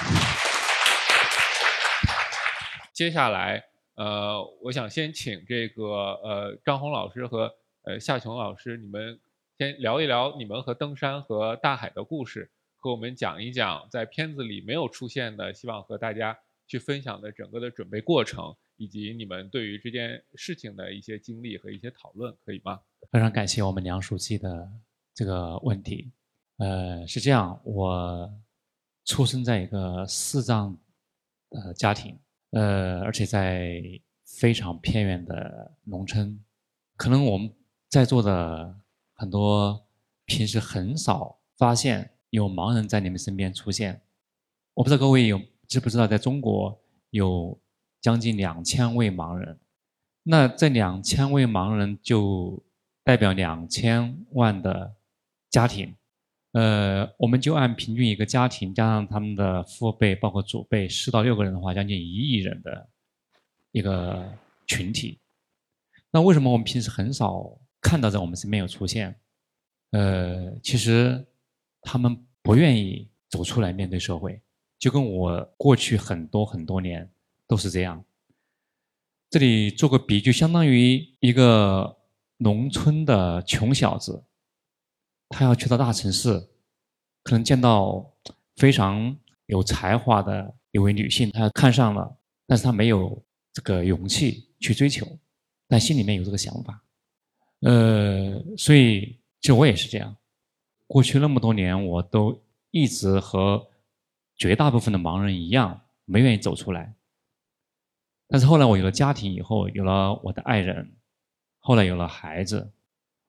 [2.93, 3.63] 接下来，
[3.95, 7.51] 呃，我想先请这个呃张红老师和
[7.85, 9.19] 呃夏琼老师，你们
[9.57, 12.51] 先聊一聊你们和登山和大海的故事，
[12.83, 22.81] 和我们讲一讲在片子里没有出现的，希望和大家去分享的整个的准备过程，以及你们对于这件事情的一些经历和一些讨论，可以吗？
[23.09, 24.69] 非常感谢我们梁书记的
[25.13, 26.11] 这个问题。
[26.57, 28.29] 呃，是这样，我
[29.05, 30.77] 出生在一个四藏
[31.51, 32.19] 呃家庭，
[32.49, 33.81] 呃，而且在
[34.25, 36.37] 非常偏远的农村，
[36.97, 37.49] 可能我们
[37.87, 38.75] 在座的
[39.13, 39.87] 很多
[40.25, 44.01] 平时很少发现有盲人在你们身边出现。
[44.73, 46.75] 我不知道各位有知不知道，在中国
[47.11, 47.55] 有
[48.01, 49.59] 将近两千位盲人。
[50.23, 52.59] 那这两千位盲人就
[53.03, 54.95] 代表两千万的
[55.51, 55.93] 家庭，
[56.53, 62.89] 呃，我们就按平均一个家庭加上他们的父辈，包括祖辈，四到六个人的话，将近一亿人的
[63.71, 64.27] 一个
[64.65, 65.19] 群体。
[66.09, 69.15] 那为什么我们平时很少看到在我们身边有出现？
[69.91, 71.23] 呃，其实
[71.83, 74.41] 他们不愿意走出来面对社会，
[74.79, 77.09] 就跟我过去很多很多年
[77.47, 78.03] 都是这样。
[79.29, 81.97] 这里做个比喻，相当于一个
[82.37, 84.23] 农村的穷小子，
[85.29, 86.39] 他要去到大城市，
[87.23, 88.13] 可能见到
[88.57, 89.17] 非常
[89.47, 92.15] 有才华的一位女性，他看上了，
[92.45, 93.19] 但是他没有
[93.51, 95.07] 这个勇气去追求，
[95.67, 96.83] 但心里面有这个想法。
[97.61, 100.15] 呃，所以其实我也是这样，
[100.93, 103.67] 过去那么多年，我都一直和
[104.36, 106.93] 绝大部分的盲人一样，没愿意走出来。
[108.27, 110.95] 但是后来我有了家庭以后，有了我的爱人，
[111.58, 112.71] 后来有了孩子，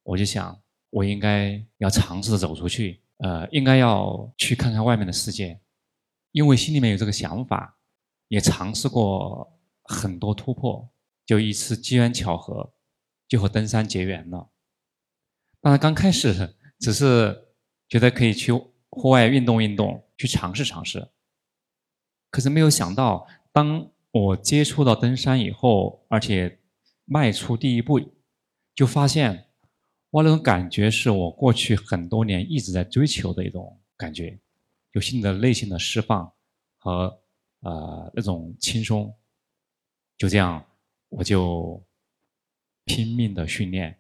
[0.02, 5.58] 我就想，我应该要尝试着走出去，呃，应该要去看看外面的世界，
[6.32, 7.78] 因为心里面有这个想法，
[8.28, 10.86] 也尝试过很多突破，
[11.24, 12.74] 就一次机缘巧合，
[13.26, 14.50] 就和登山结缘了。
[15.62, 17.43] 当然刚开始只是
[17.88, 18.52] 觉得可以去
[18.90, 21.08] 户外运动运动，去尝试尝试。
[22.30, 26.60] 可是没有想到，当我接触到登山以后，而且
[27.04, 28.00] 迈出第一步，
[28.74, 29.48] 就发现，
[30.10, 34.38] 哇，那种感觉是我过去很多年一直在追求的一种感觉，
[34.92, 36.32] 有新的内心的释放
[36.78, 37.20] 和
[37.60, 39.14] 呃那种轻松。
[40.16, 40.64] 就这样，
[41.08, 41.84] 我就
[42.84, 43.98] 拼命的训练。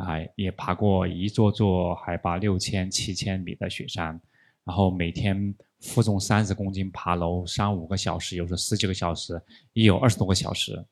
[0.00, 4.18] 啊，也爬过一座座海拔六千、七千米的雪山，
[4.64, 9.40] 然后每天负重三十公斤爬楼，三五个小时，有时候十几个小时，
[9.72, 10.84] 也有二十多个小时。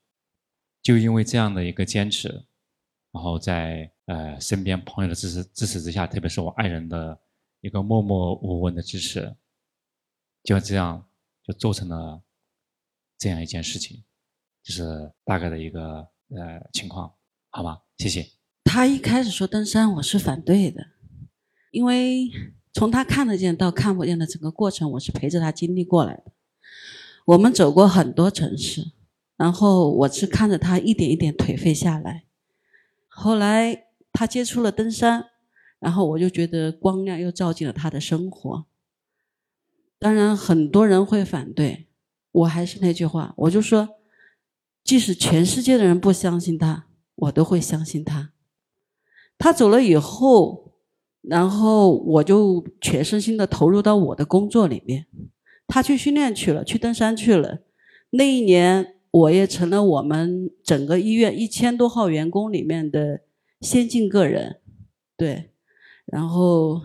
[0.82, 2.28] 就因为这样的一个坚持，
[3.12, 7.18] 然后在呃身边朋友的支持支持之下，特别是我爱人的
[7.60, 9.34] 一个默默无闻的支持，
[10.44, 11.04] 就这样
[11.42, 12.22] 就做成了
[13.18, 14.02] 这样一件事情，
[14.62, 17.12] 就是大概的一个呃情况，
[17.50, 17.82] 好吧？
[17.98, 18.37] 谢谢。
[18.68, 20.88] 他一开始说登山，我是反对的，
[21.70, 22.30] 因为
[22.74, 26.24] 从他看得见到看不见的整个过程，我是陪着他经历过来的。
[27.24, 28.92] 我们走过很多城市，
[29.38, 32.24] 然后我是看着他一点一点颓废下来。
[33.06, 35.24] 后来他接触了登山，
[35.78, 38.66] 然后我就觉得光亮又照进了他的生活。
[39.98, 41.88] 当然，很多人会反对，
[42.32, 43.88] 我还是那句话，我就说，
[44.84, 48.32] 即使全世界的人不相信他，我都会相信他。
[49.38, 50.72] 他走了以后，
[51.22, 55.06] 然后我就全身心的投入到我的工作里面。
[55.66, 57.58] 他去训练去了，去登山去了。
[58.10, 63.20] 那一年，我也成了我们整个医院一千多号员工里面的
[63.60, 64.60] 先进个人。
[65.16, 65.50] 对，
[66.06, 66.80] 然后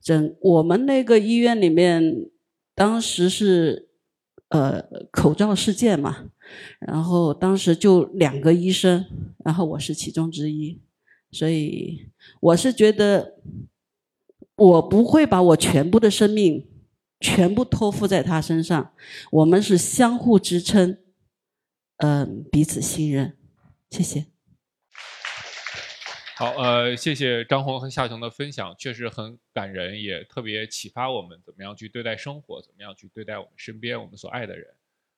[0.00, 2.28] 整我们那个医院里面，
[2.74, 3.88] 当时是
[4.48, 4.82] 呃
[5.12, 6.24] 口罩事件嘛，
[6.80, 9.04] 然后当时就两个医生，
[9.44, 10.80] 然后我是其中之一。
[11.32, 13.40] 所以我是觉得，
[14.54, 16.68] 我不会把我全部的生命
[17.18, 18.94] 全部托付在他身上。
[19.30, 20.98] 我们是相互支撑，
[21.96, 23.38] 嗯，彼此信任。
[23.88, 24.26] 谢谢。
[26.36, 34.66] 好，呃，谢谢张红和夏琼的分享，确实很感人，也特别启发我们怎么样去对待生活，怎么样去对待我们身边我们所爱的人。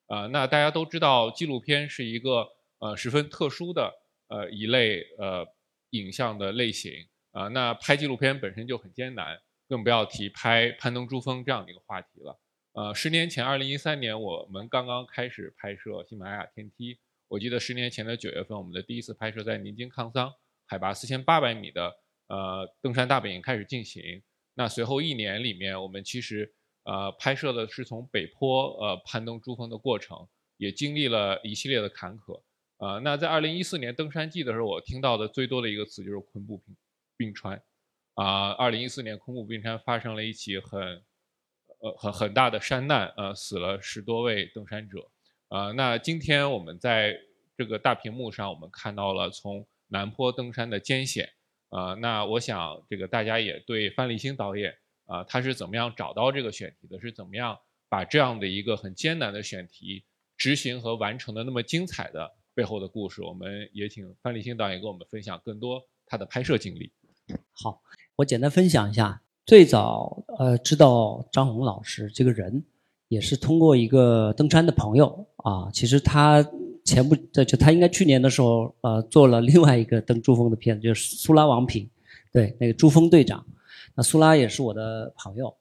[0.07, 2.47] 啊，那大家都知道，纪录片是一个
[2.79, 3.91] 呃十分特殊的
[4.29, 5.45] 呃一类呃。
[5.91, 12.39] 影像的类型啊，那拍纪录片本身就很艰难，更不要提拍攀登珠峰这样的一个话题了。
[12.73, 16.99] 呃，十年前，二零一三年，我们刚刚开始拍摄喜马拉雅天梯。
[17.27, 20.33] 我记得十年前的九月份，我们的第一次拍摄在宁津康桑，
[20.65, 21.93] 海拔四千八百米的
[22.27, 24.21] 呃登山大本营开始进行。
[24.53, 32.41] 那随后一年里面，我们其实呃拍摄的是从北坡呃攀登珠峰的过程，也经历了一系列的坎坷。
[32.77, 36.75] 啊，那在二零一四年登山季的时候，我听到的最多的一个词就是昆布冰
[37.17, 37.61] 冰川。
[38.15, 41.03] 啊，二零一四年昆布冰川发生了一起很，
[41.79, 45.09] 呃很很大的山难，呃死了十多位登山者。
[45.47, 47.15] 啊，那今天我们在
[47.57, 51.29] 这个大屏幕上，我们看到了从南坡登山的艰险。
[51.69, 54.73] 啊，那我想这个大家也对范立新导演
[55.05, 57.57] 啊，他是怎么样找到这个选题的，是怎么样
[57.89, 60.05] 把这样的一个很艰难的选题
[60.37, 62.35] 执行和完成的那么精彩的。
[62.55, 66.89] 背后的故事，我们也请范立新导演跟我们分享更多他的拍摄经历。
[67.51, 67.81] 好，
[68.15, 72.63] 我简单分享一下，最早呃知道张红老师这个人，
[73.09, 75.69] 也是通过一个登山的朋友啊。
[75.73, 76.43] 其实他
[76.85, 81.89] 前不在就他应该去年的时候呃做了另外一个登珠峰的片子，就是苏拉王平，
[82.31, 83.45] 对那个珠峰队长。
[83.93, 85.53] 那苏拉也是我的朋友，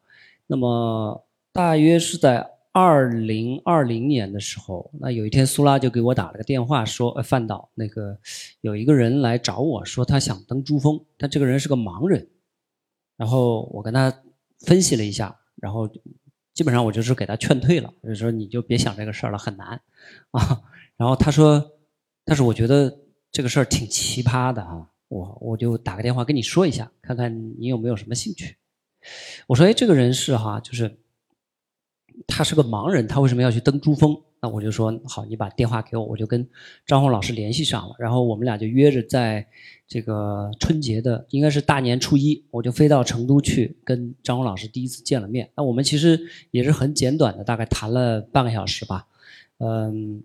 [0.46, 2.53] 那么大约是在。
[2.76, 8.18] 二零二零年的时候，那有一天苏拉就给我打了个电话，说：“，范导，那个
[8.62, 12.28] 有一个人来找我说他想登珠峰，但这个人是个盲人。”
[13.16, 14.12] 然后我跟他
[14.66, 15.88] 分析了一下，然后
[16.52, 19.80] 基本上我就是给他劝退了，就说你就别想这个事儿了，很难
[20.32, 20.60] 啊。
[20.96, 21.64] 然后他说
[22.26, 22.92] ：“但是我觉得
[23.30, 28.56] 这个事儿挺奇葩的啊，我我就打个电话跟你说一下，看看你有没有什么兴趣。”
[29.46, 30.98] 我说：“哎，这个人是哈，就是。”
[32.26, 34.16] 他是个盲人，他为什么要去登珠峰？
[34.40, 36.46] 那我就说好，你把电话给我，我就跟
[36.86, 37.94] 张红老师联系上了。
[37.98, 39.46] 然后我们俩就约着在
[39.88, 45.50] 这个春节的，应该是大年初一，我就飞到成都去跟张红老师第一次见了面。
[45.56, 49.06] 那我们其实也是很简短的，大概谈了半个小时吧。
[49.58, 50.22] 嗯，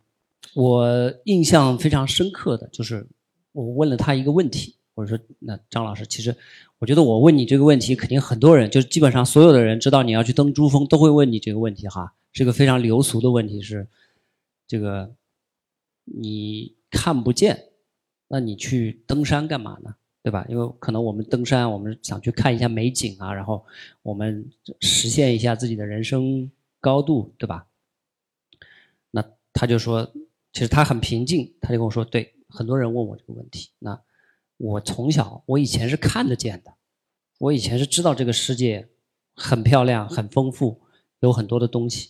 [0.54, 3.08] 我印象非常深刻的就是
[3.54, 6.36] 我问了他一个问题，我说：“那张老师，其实。”
[6.80, 13.86] 我觉得我问你这个问题，肯定很多人，就是基本上所有的人知道你要去登珠峰，都会问你这个问题哈，是个非常流俗的问题，是
[14.66, 15.14] 这个
[16.06, 17.66] 你看不见，
[18.30, 19.96] 那你去登山干嘛呢？
[20.24, 20.46] 对吧？
[20.48, 23.66] 因为可能我们登山，我们想去看一下美景啊，然后
[24.02, 27.68] 我们实现一下自己的人生高度，对吧？
[29.12, 30.10] 那他就说，
[30.54, 34.00] 其实他很平静，他就跟我说，对，很多人问我这个问题，那
[34.60, 36.74] 我从小，我以前是看得见的，
[37.40, 38.90] 我以前是知道这个世界
[39.34, 40.82] 很漂亮、很丰富，
[41.22, 42.10] 有很多的东西，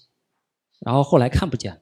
[0.79, 1.81] 然后后来看不见了。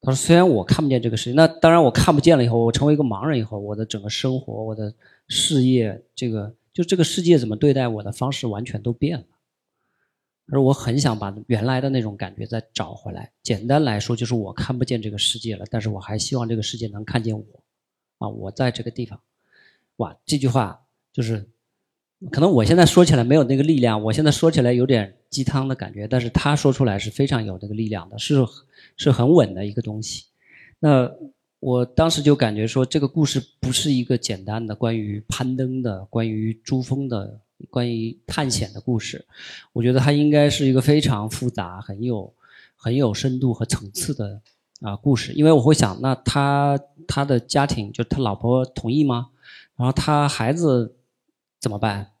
[0.00, 4.94] 他说：“虽然我看不见这个世界，那当然我看不见了以后，我成为一个盲人以后，我的整个生活、我的
[5.28, 9.24] 事业，这个就这个世界怎么对待我的方式完全都变了。
[10.52, 13.32] 而我很想把原来的那种感觉再找回来。
[13.42, 17.63] 简单来说，就是我看不见这个世界了，但是我还希望这个世界能看见我。
[18.24, 19.20] 啊，我在这个地方。
[19.96, 20.80] 哇，这句话
[21.12, 21.46] 就是。”
[22.30, 28.36] 可能我现在说起来没有那个力量，我现在说起来有点鸡汤的感觉，但是他说出来是非常有那个力量的，是
[28.96, 30.24] 是很稳的一个东西。
[30.78, 31.10] 那
[31.60, 39.26] 我当时就感觉说，这个故事不是一个简单的关于攀登的、关于珠峰的、关于探险的故事，
[39.74, 42.32] 我觉得它应该是一个非常复杂、很有
[42.74, 44.40] 很有深度和层次的
[44.80, 45.32] 啊故事。
[45.32, 49.30] 因为我会想，那他他的家庭就他老婆同意吗？
[49.76, 50.96] 然后他孩子
[51.60, 52.12] 怎么办？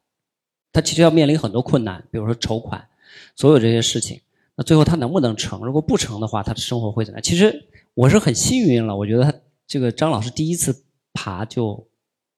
[0.72, 2.88] 他其实要面临很多困难，比如说筹款，
[3.36, 4.20] 所有这些事情。
[4.56, 5.64] 那最后他能不能成？
[5.64, 7.22] 如果不成的话，他的生活会怎么样？
[7.22, 9.32] 其实我是很幸运了，我觉得他
[9.66, 11.86] 这个张老师第一次爬就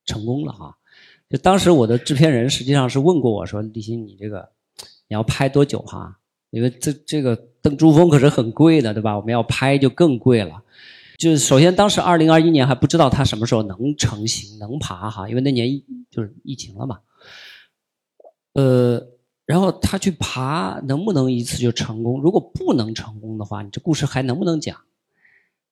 [0.04, 0.76] 成功了哈。
[1.28, 4.48] 就当时我的制片人实际上是问过我说：“李欣，你这个
[5.08, 6.18] 你要拍多久哈？
[6.50, 9.16] 因为这这个登珠峰可是很贵的，对吧？
[9.16, 10.62] 我们要拍就更贵了。
[11.16, 17.00] 就首先当时二零二一年还不知道他什么时候能成型能爬哈，因为那年就是疫情了嘛。”
[18.54, 19.04] 呃，
[19.46, 22.20] 然后他去爬，能不能一次就成功？
[22.20, 24.82] 如果不能成功的话，你这故事还能不能讲？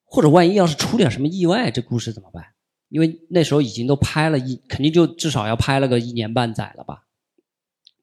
[0.04, 2.44] 或者万一要是出点什么意外，这故事怎么办？
[2.88, 7.04] 因为那时候已经都拍了一，肯定就至少要拍了个一年半载了吧？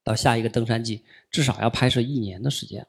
[0.01, 2.88] 到下一个登山季，至少要拍摄一年的时间。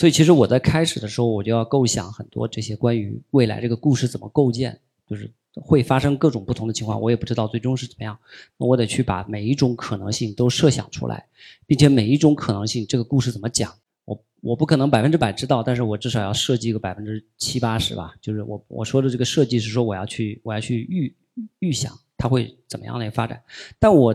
[0.00, 5.30] 所以其实我在开始的时候，我就要构想很多这些关于未来这个故事怎么构建，就是。
[5.60, 8.16] 会发生各种不同的情况，我也不知道最终是怎么样。
[8.56, 11.26] 那我得去把每一种可能性都设想出来，
[11.66, 18.14] 并且每一种可能性这个故事怎么讲，我我不可能百分之百知道，但是我至少要设计个百分之七八十吧。
[18.20, 21.12] 就是我我说的这个设计是说我要去我要去预
[21.58, 23.42] 预想它会怎么样的发展。
[23.80, 24.14] 但我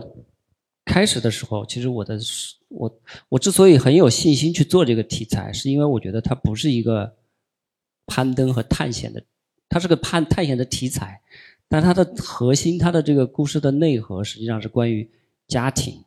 [0.86, 2.18] 开始的时候，其实我的
[2.68, 7.16] 我我之所以很有信心去做这个题材，是因为我觉得它不是一个
[8.06, 9.22] 攀登和探险的。
[9.68, 11.20] 它是个探探险的题材，
[11.66, 15.10] 但它的核心，它的这个故事的内核，实际上是关于
[15.48, 16.04] 家庭，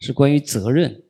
[0.00, 1.04] 是关于责任，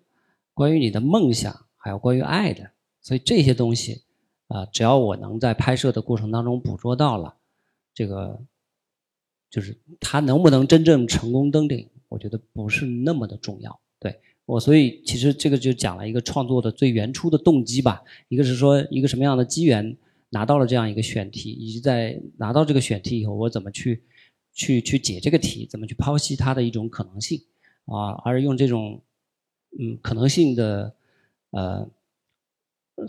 [0.52, 2.70] 关于你的梦想，还有关于爱的。
[3.00, 4.02] 所以这些东西，
[4.48, 7.34] 啊，只要我能在拍摄的过程当中捕捉到了，
[7.94, 8.38] 这个，
[9.48, 13.80] 就是它能不能真正成功登顶，我觉得不是那么的重要。
[13.98, 18.02] 对我，所以其实这个就讲了一个创作的最原初的动机吧。
[18.28, 19.96] 一个是说一个什么样的机缘。
[20.30, 24.02] 拿到了这样一个选题，以及在拿到这个选题以后，我怎么去
[24.52, 27.40] 去去解这个题，怎么去剖析它的一种可能性
[27.86, 28.10] 啊？
[28.24, 29.00] 而用这种
[29.78, 30.92] 嗯可能性的
[31.52, 31.88] 呃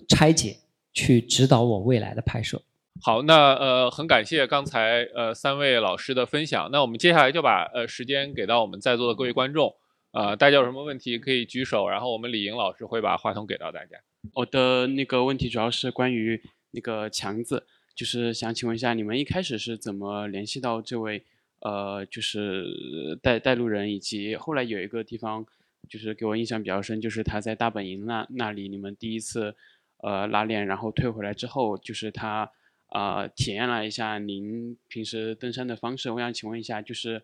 [0.08, 0.58] 拆解
[0.93, 2.62] 去指导我未来的拍摄。
[3.02, 6.69] 好，那呃很感谢刚才呃三位老师的分享。
[6.71, 9.73] 那我们接下来就把呃时间给到我们在座的各位观众，
[10.17, 13.97] 呃大家有什么问题可以举手，然后我们李莹老师会把话筒给到大家。
[14.34, 16.41] 我的那个问题主要是关于。
[16.71, 21.23] 那个强子，就是想请问一下，你们一开始是怎么联系到这位
[21.62, 25.43] 呃，就是带带路人，以及后来有一个地方，
[25.89, 29.56] 就是给我印象比较深，就是他在大本营那那里，你们第一次
[30.03, 32.51] 呃拉练，然后退回来之后，就是他
[32.88, 36.12] 啊体验了一下您平时登山的方式。
[36.12, 37.23] 我想请问一下，就是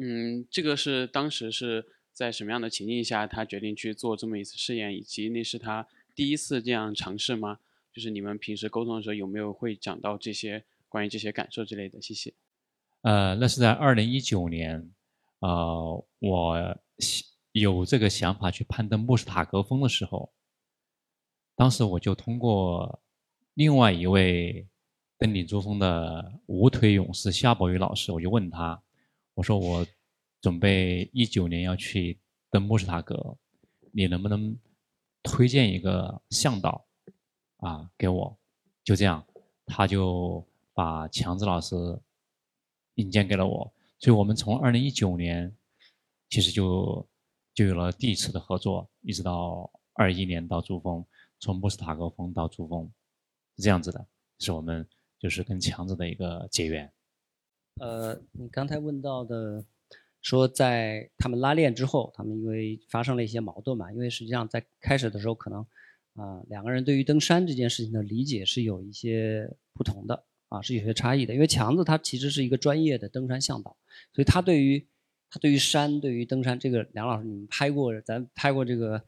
[0.00, 7.58] 嗯，这个是当时是在什么样的情境下，他决定去做这么一次试验，以及那是他第一次这样尝试吗？
[7.92, 12.00] 就是你们平时沟通的时候有没有会讲到这些关于这些感受之类的？
[12.00, 12.32] 谢谢。
[13.02, 14.92] 呃，那是在二零一九年，
[15.40, 16.78] 呃，我
[17.52, 20.32] 有这个想法去攀登慕斯塔格峰的时候，
[21.56, 23.00] 当时我就通过
[23.54, 24.68] 另外一位
[25.16, 28.80] 登顶珠峰的无腿勇士夏伯宇老师，我就问他，
[29.34, 29.86] 我说我
[30.40, 32.18] 准备一九年要去
[32.50, 33.36] 登慕斯塔格，
[33.92, 34.56] 你能不能
[35.22, 36.86] 推荐一个向导？
[37.58, 38.38] 啊，给我，
[38.84, 39.26] 就这样，
[39.66, 41.74] 他就把强子老师
[42.94, 45.52] 引荐给了我，所以我们从二零一九年，
[46.30, 47.04] 其实就
[47.52, 51.04] 就有了第一次的合作，一直到二一年到珠峰，
[51.40, 52.88] 从慕斯塔格峰到珠峰，
[53.56, 54.06] 是这样子的，
[54.38, 56.92] 是我们就是跟强子的一个结缘。
[57.80, 59.64] 呃，你刚才问到的
[60.22, 65.64] 说在他们拉练之后，他们因为发生了一些矛盾嘛，因为实际上在开始的时候可能
[66.14, 71.32] 啊、两个人对于登山这件事情的理解是有一些不同的啊，是有些差异的。
[71.32, 73.76] 因为强子他其实是一个专业的登山向导，
[74.12, 74.84] 所以他对于
[75.30, 79.00] 他对于山，对于登山这个，梁老师你们拍过，咱拍过这个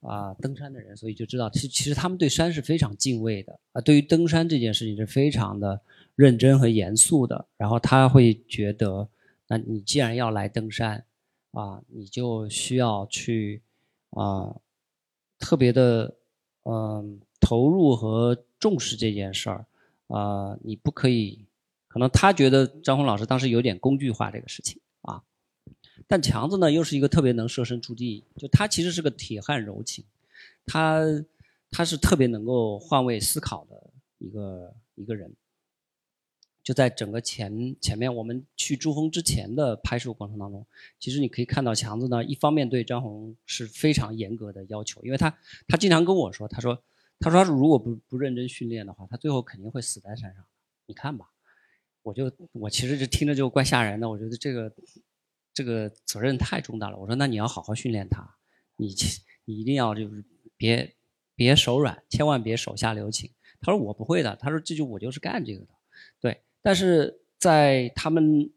[0.00, 5.80] 啊、登山的人，所以就知道，其其实他们对山是非常敬畏的啊，对于登山这件事情是非常的
[6.16, 7.46] 认真和严肃的。
[7.56, 9.08] 然后他会觉得，
[9.50, 11.04] 那你既然要来登山
[11.50, 13.62] 啊，你就需要去
[14.10, 14.54] 啊、
[15.40, 16.14] 特别的
[16.62, 19.66] 嗯、投入和重视这件事儿
[20.06, 21.46] 啊、你不可以，
[21.88, 25.20] 可能他觉得张宏老师当时有点工具化这个事情啊。
[26.06, 30.04] 但强子呢，又是一个特别能设身处地，就他其实是个铁汉柔情，
[30.64, 31.02] 他
[31.72, 35.34] 他是特别能够换位思考的一个一个人。
[36.62, 40.66] 就在整个前前面我们去珠峰之前的拍摄过程当中，
[40.98, 46.82] 其实你可以看到强子呢，一方面对张红是非常严格的要求，因为他他经常跟我说，他说
[47.18, 50.44] 他说如果不不认真训练的话，他最后肯定会死在山上。
[50.86, 51.30] 你看吧，
[52.02, 54.72] 我就我其实就听着就怪吓人的，我觉得这个
[55.54, 56.98] 这个责任太重大了。
[56.98, 58.36] 我说那你要好好训练他，
[58.76, 58.94] 你
[59.44, 60.24] 你一定要就是
[60.56, 60.94] 别
[61.34, 63.30] 别手软，千万别手下留情。
[63.60, 65.68] 他说我不会的，他说这就我就是干这个的，
[66.62, 68.50] 但是在他们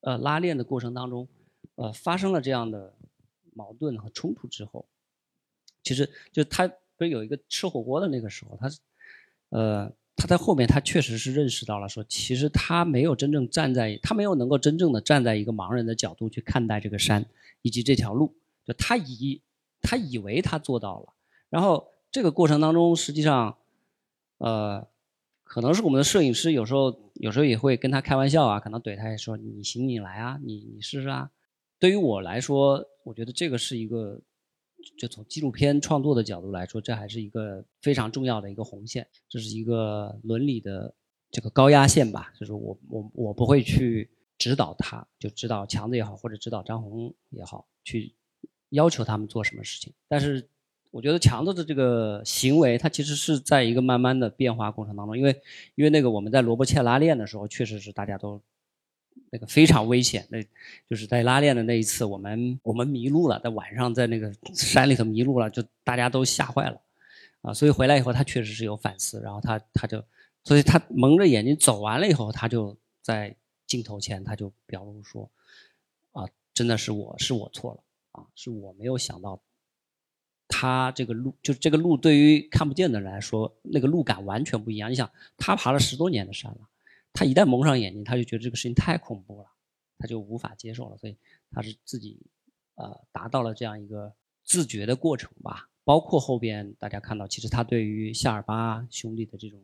[0.00, 1.28] 呃拉练的过程当中，
[1.74, 2.94] 呃发生了这样的
[3.54, 4.86] 矛盾和冲突之后，
[5.82, 8.70] 其实就他不是有一个吃火锅的那个时候，他
[9.50, 17.24] 呃他在后面他确实是认识到了说，其实他没有真正站在他没有能够真正的站在一个盲人的角度去看待这个山
[17.60, 18.34] 以及这条路，
[18.64, 19.42] 就他以
[19.82, 21.12] 他以为他做到了，
[21.50, 23.58] 然后这个过程当中实际上
[24.38, 24.90] 呃。
[25.52, 31.30] 可能是我们的摄影师有时候有时候也会跟他开玩笑啊，可能怼他也说你行你来啊，你你试试啊。
[31.78, 34.18] 对于我来说，我觉得这个是一个，
[34.96, 40.94] 就从纪录片创作的角度来说，这还是一个非常重要的一个红线，这是一个伦理的
[41.30, 42.32] 这个高压线吧。
[42.40, 48.14] 就是我我我不会去指导他，就指导强子也好，或者指导张红也好，去
[48.70, 50.48] 要求他们做什么事情，但是。
[50.92, 55.30] 我觉得强子的这个行为，他其实是在一个慢慢的变化过程当中，因为
[55.74, 58.38] 因为那个我们在罗伯切拉练的时候，确实是大家都
[59.30, 60.42] 那个非常危险，那
[60.86, 66.78] 就是在拉练的那一次，我们我们迷路了，在晚上在那个山里头迷路了，就大家都吓坏了，
[67.40, 70.04] 啊，所以回来以后他确实是有反思，然后他他就，
[70.44, 73.34] 所以他蒙着眼睛走完了以后，他就在
[73.66, 75.30] 镜头前他就表露说，
[76.12, 77.80] 啊，真的是我是我错了
[78.10, 79.40] 啊，是我没有想到。
[80.62, 84.88] 他这个路，就这个路，对于看不见的人来说，那个路感完全不一样。
[84.88, 86.68] 你想，他爬了十多年的山了，
[87.12, 89.48] 他一旦蒙上眼睛，他就觉得这个事情太恐怖了，
[89.98, 90.96] 他就无法接受了。
[90.96, 91.16] 所以
[91.50, 92.16] 他是自己，
[92.76, 95.68] 呃，达到了这样一个自觉的过程吧。
[95.82, 99.60] 包括后边大家看到，其实他对于夏尔巴兄弟的这种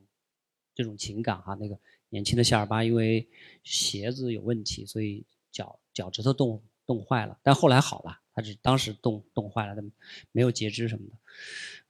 [0.74, 1.78] 这种情感哈，那个
[2.08, 3.24] 年轻的夏尔巴因为
[3.62, 8.18] 鞋子有问题，所以脚脚趾头冻冻坏了，但后来好了。
[8.34, 9.82] 他是当时冻冻坏了，他
[10.30, 11.14] 没有截肢什么的，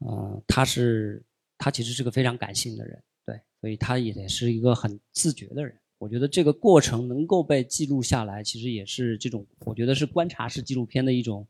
[0.01, 1.22] 嗯、呃，他是
[1.59, 5.76] 他其实是个非常感性的人，对，所以他也是一个很自觉的人。
[5.99, 11.46] 我觉得这个过程能够被记录下来，其实也是这种，我觉得是观察式纪录片的一种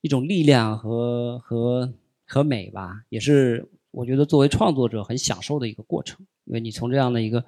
[0.00, 1.92] 一种力量和和
[2.24, 7.44] 和美吧，也是我觉得作为创作者很享受的一个过程，因为你从这样的一个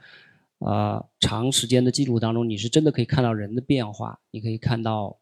[0.58, 5.18] 呃长时间的记录当中，你是真的可以看到人的变化，你可以看到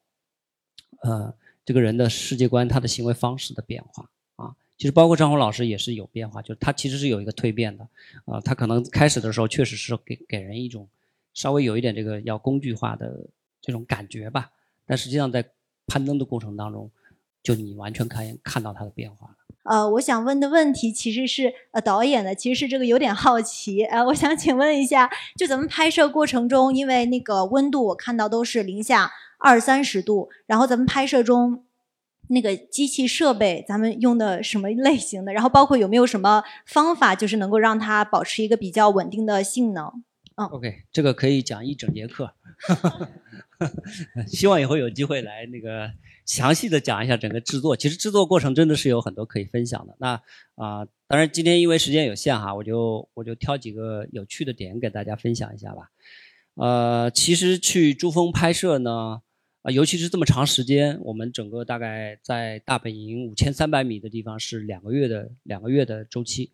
[1.03, 1.35] 呃。
[1.65, 7.87] 这个人的世界观，他的行为方式的变化啊，其实包括张红老师也是有变化，就是他其实是有一个蜕变的
[8.25, 10.89] 啊，他可能开始的时候确实是给给人一种
[11.33, 13.29] 稍微有一点这个要工具化的
[13.61, 14.51] 这种感觉吧，
[14.85, 15.45] 但实际上在
[15.87, 16.91] 攀登的过程当中，
[17.45, 19.37] 就你完全看看到他的变化了。
[19.63, 29.13] 呃，我想问的问题其实是呃导演的，其实是这个有点好奇，呃，我想请问一下，就咱们拍摄过程中，因为那个温度我看到都是零下。
[29.43, 31.65] 二三十度，然后咱们拍摄中
[32.29, 35.33] 那个机器设备，咱们用的什么类型的？
[35.33, 40.05] 然后包括有没有什么方法，就是能够让它保持一个比较稳定的性能？
[40.37, 42.33] 嗯，OK，这个可以讲一整节课，
[44.27, 45.91] 希望以后有机会来那个
[46.25, 47.77] 详细的讲一下整个制作。
[47.77, 49.95] 其实制作过程真的是有很多可以分享的。
[49.99, 50.13] 那
[50.55, 55.91] 啊、当然今天因为时间有限哈，我就我就挑几个有趣的点给大家分享一下吧。
[56.55, 59.21] 呃，其实去珠峰拍摄呢。
[59.63, 66.51] 啊，尤其是这么长时间，我们整个大概在大本营五千三百米的地方是两个月的两个月的周期。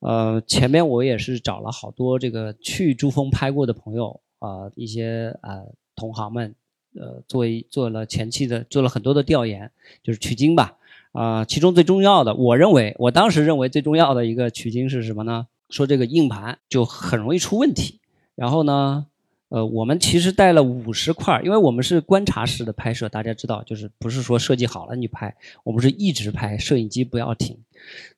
[0.00, 6.54] 呃，前面我也是找了好多这个去珠峰拍过的朋友啊、呃，一些呃同行们
[6.94, 9.70] 呃做一做了前期的做了很多的调研，
[10.02, 10.76] 就是取经吧。
[11.12, 15.46] 啊、其中最重要的，我认为我当时认为最重要的一个取经是什么呢？
[15.70, 18.00] 说这个硬盘就很容易出问题。
[18.34, 19.06] 然后呢，
[19.48, 27.56] 呃，我们其实带了五十块，因为我们是观察式的拍摄，大家知道，就是不是说设计好了你拍，我们是一直拍，摄影机不要停，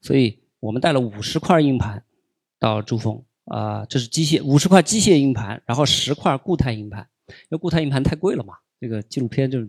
[0.01, 2.03] 所以我们带了五十块硬盘
[2.59, 9.67] 到珠峰啊、这是机械五十块机械硬盘，然后十块固态硬盘，因为固态硬盘太贵了嘛，这个纪录片就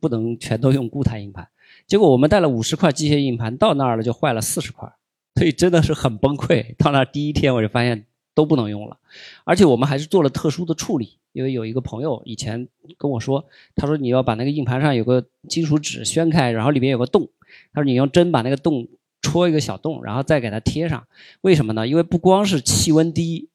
[0.00, 1.48] 不能全都用固态硬盘。
[1.88, 4.88] 结果我们带了五十块机械硬盘到那儿了，就坏了四十块，
[5.34, 6.76] 所以真的是很崩溃。
[6.76, 8.06] 到那第一天我就发现
[8.40, 8.96] 都不能用了，
[9.44, 12.66] 而且我们还是做了特殊的处理，因为有一个朋友以前
[12.96, 17.28] 跟我说，他说你要把那个硬盘上有个金属纸掀开，然后里面有个洞，
[17.74, 18.88] 他说你用针把那个洞
[19.20, 21.06] 戳一个小洞，然后再给它贴上。
[21.42, 21.86] 为什么呢？
[21.86, 23.50] 因为不光是气温低，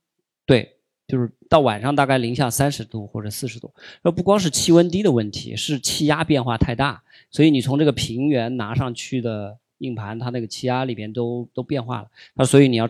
[0.46, 0.76] 对，
[1.08, 3.74] 就是到晚上大概零下三十度或者四十度，
[4.04, 12.88] 那不光是气温低的问题，是气压变化太大，所以你从这个平原拿上去的硬盘，它那个气压里边都都变化了，那所以你要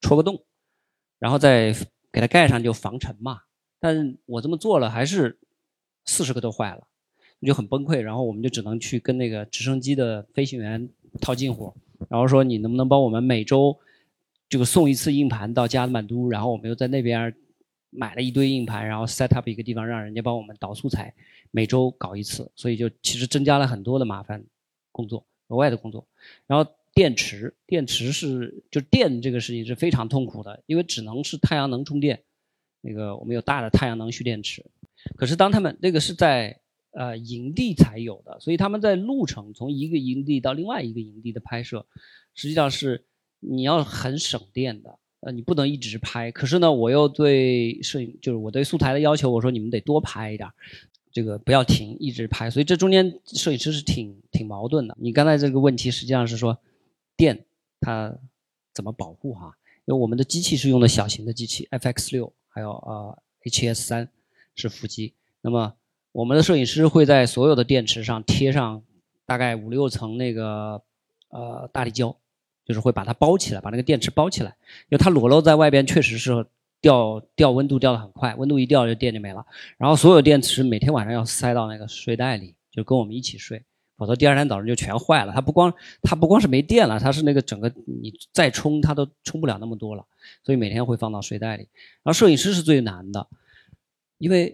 [0.00, 0.40] 戳个洞，
[1.22, 1.72] 然后再
[2.10, 3.42] 给它盖上就防尘嘛。
[3.78, 5.38] 但我这么做了，还是
[6.04, 6.82] 四十个都坏了，
[7.38, 8.00] 我就很崩溃。
[8.00, 10.88] 然后我们就只能去跟那个直升机的飞行员
[11.20, 11.72] 套近乎，
[12.08, 13.78] 然后说你能不能帮我们每周
[14.48, 17.32] 这个送一次硬盘到加德满都，然后我们又在那边
[17.90, 21.14] 买了一堆硬盘，然后 set up 一个地方让人家帮我们导素材，
[21.52, 24.42] 每周搞一次，所以就其实增加了很多的麻烦
[24.90, 26.04] 工作，额外的工作。
[26.48, 32.22] 然后电池，电池是就电这个事情是非常痛苦的，因为只能是太阳能充电，
[32.82, 34.64] 那个我们有大的太阳能蓄电池，
[35.16, 36.60] 可是当他们那个是在
[36.92, 41.86] 呃营地才有的，所以他们在路程从一个营地到另外一个营地的拍摄，
[42.34, 43.04] 实际上是
[43.40, 46.30] 你要很省电的，呃，你不能一直拍。
[46.30, 50.48] 可是呢，我又对摄影就是我对素材的要求，我说你们得多拍一点，
[51.10, 52.50] 这个不要停，一直拍。
[52.50, 54.94] 所以这中间摄影师是挺挺矛盾的。
[55.00, 56.58] 你刚才这个问题实际上是说
[57.16, 57.44] 电
[57.80, 58.14] 它
[58.72, 59.54] 怎么保护哈？
[59.84, 64.08] 因为我们的机器是用的小型的机器，FX 六还有呃 HS 三
[64.54, 65.12] 是副机。
[65.40, 65.74] 那么
[66.12, 68.82] 我们的摄影师会在所有的电池上贴上
[69.26, 70.80] 大概五六层那个
[71.30, 72.16] 呃大力胶，
[72.64, 74.54] 就是会把它包起来，把那个电池包起来，
[74.88, 76.46] 因为它裸露在外边确实是
[76.80, 79.44] 掉掉温度掉的很快，温度一掉就电就没了。
[79.78, 83.64] 然后所有电池每天晚上要塞到那个睡袋里，就跟我们一起睡，
[84.02, 85.32] 否则第二天早上就全坏了。
[85.32, 85.72] 它不光
[86.02, 90.04] 它不光是没电了，它是那个整个你再充它都充不了那么多了，
[90.42, 91.68] 所以每天会放到睡袋里。
[92.02, 93.28] 然后摄影师是最难的，
[94.18, 94.52] 因为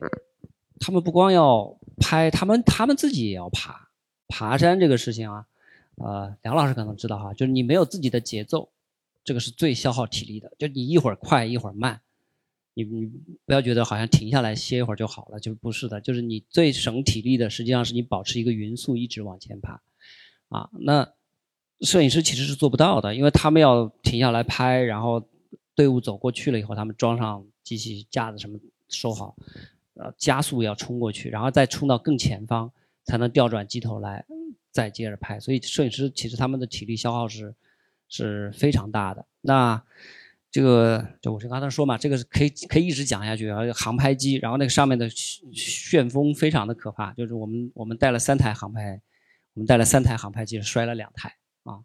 [0.79, 3.89] 他们不光要拍，他们他们自己也要爬。
[4.29, 5.47] 爬山这个事情啊，
[5.97, 8.69] 呃，梁老师可能知道哈，就是你没有自己的节奏，
[9.25, 10.53] 这个是最消耗体力的。
[10.59, 11.99] 就你一会儿快一会儿慢，
[12.85, 13.11] 你你
[13.45, 16.01] 不要觉得好像停下来歇一会儿就好了，就不是的。
[16.01, 19.81] 就是你最省体力的，实际上是你保持一个匀速一直往前爬，
[20.49, 21.13] 啊，那
[21.81, 25.29] 摄影师其实是做不到的，因为他们要停下来拍，然后
[25.75, 28.57] 队伍走过去了以后，他们装上机器架子什么
[28.89, 29.35] 收好，
[29.95, 32.71] 呃，加速要冲过去，然后再冲到更前方，
[33.03, 34.25] 才能调转机头来，
[34.71, 35.41] 再接着拍。
[35.41, 37.53] 所以摄影师其实他们的体力消耗是
[38.09, 39.27] 是非常大的。
[39.41, 39.83] 那
[40.51, 43.47] 这个就我是刚才说嘛，这个是可以可以一直讲下去。
[43.47, 49.01] 然后航拍机，然后那个上面的旋旋风非常的可怕，就是我们我们带了三台航拍，
[49.55, 51.35] 我们带了三台航拍机，摔了两台
[51.65, 51.81] 啊。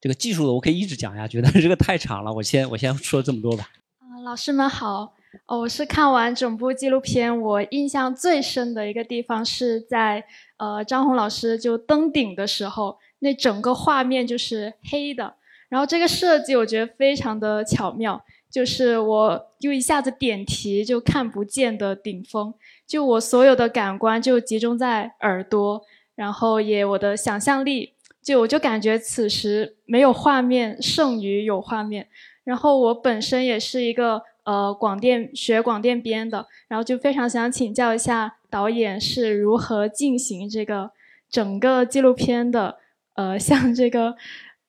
[0.00, 3.70] 这个技术的我可以一直讲下去，但是这个太长了，我先我先说这么多吧。
[3.98, 5.14] 啊，老师们好。
[5.46, 10.24] 哦，我是看完整部纪录片，我印象最深的一个地方是在
[10.56, 15.36] 呃张红老师就登顶的时候，那整个画面就是黑的，
[15.70, 22.52] 然后这个设计我觉得非常的巧妙，就是我就一下子点题就看不见的顶峰，
[22.86, 25.82] 就我所有的感官就集中在耳朵，
[26.14, 32.08] 然后也我的想象力，就我就感觉此时没有画面胜于有画面，
[32.44, 34.24] 然后我本身也是一个。
[34.44, 40.90] 呃，广电学广电编的，然后就非常想请教一下导演是如何进行这个
[41.30, 42.78] 整个纪录片的，
[43.14, 44.16] 呃，像这个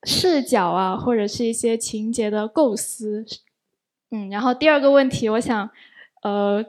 [0.04, 3.26] 视角啊，或者是一些情节的构思。
[4.10, 5.70] 嗯，然后第二个问题，我想，
[6.24, 6.66] 呃，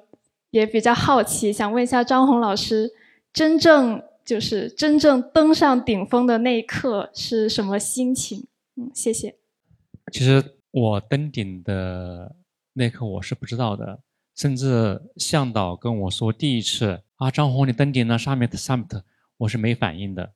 [0.50, 2.92] 也比较好奇，想问一下张红老师，
[3.32, 8.46] 真正就是真正登上顶峰的那一刻是什么心情？
[8.76, 9.36] 嗯，谢谢。
[10.12, 12.36] 其实我登顶的。
[12.74, 14.00] 那刻我是不知道的，
[14.34, 19.02] 甚至向导跟我说第一次啊，张红你登顶了，summit summit，
[19.36, 20.32] 我是没反应的，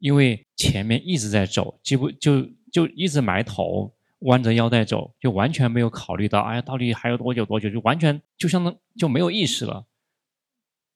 [0.00, 2.42] 因为前面一直在走，几乎就
[2.72, 9.86] 就一直埋头弯着腰在走，就完全没有考虑到，哎呀，到底还有多久多久，就完全就相当就没有意识了。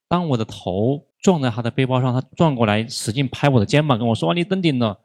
[0.09, 5.01] 当我的头撞在他的背包上，他转过来使劲拍我的肩膀，跟我说：“你登顶了。”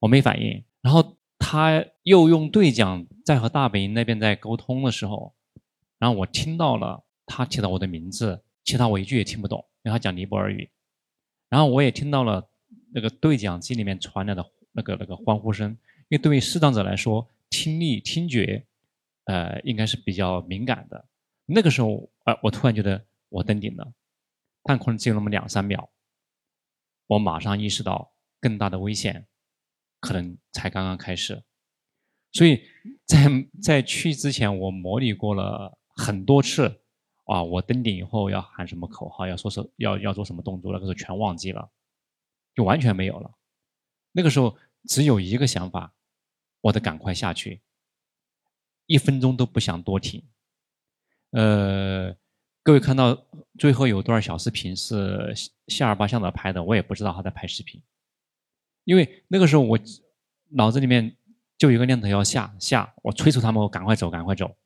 [0.00, 0.62] 我没反应。
[0.80, 5.34] 然后他又用对讲在和大本营那边在沟通的时候，
[5.98, 10.70] 然后我听到了他提到我的名字，其他我一句也听不懂，因为他讲尼泊尔语。
[11.48, 12.48] 然后我也听到了
[12.92, 15.70] 那个对讲机里面传来的那个那个欢呼声，
[16.08, 18.64] 因为对于视障者来说，听力听觉，
[19.24, 21.04] 呃，应该是比较敏感的。
[21.46, 23.92] 那个时候，呃，我突然觉得我登顶了，
[24.62, 25.90] 但可能只有那么两三秒，
[27.06, 29.26] 我马上意识到更大的危险
[30.00, 31.42] 可能才刚刚开始。
[32.32, 32.62] 所以
[33.06, 33.26] 在
[33.62, 36.80] 在去之前，我模拟过了很多次。
[37.30, 41.70] 啊，我登顶以后要喊什么口号，要说是要要做什么动作，那个时候全忘记了，
[42.58, 43.30] 就完全没有了。
[44.10, 45.94] 那个时候只有一个想法，
[46.62, 47.60] 我得赶快下去，
[48.86, 50.20] 一分钟都不想多停。
[51.30, 52.12] 呃，
[52.64, 53.16] 各位看到
[53.56, 55.32] 最后有段小视频是
[55.68, 57.80] 夏尔巴向导拍的，我也不知道他在拍视频，
[58.82, 59.78] 因为那个时候我
[60.48, 61.16] 脑子里面
[61.56, 64.56] 就有一个念头要下下，我催促他们我赶快走赶快走，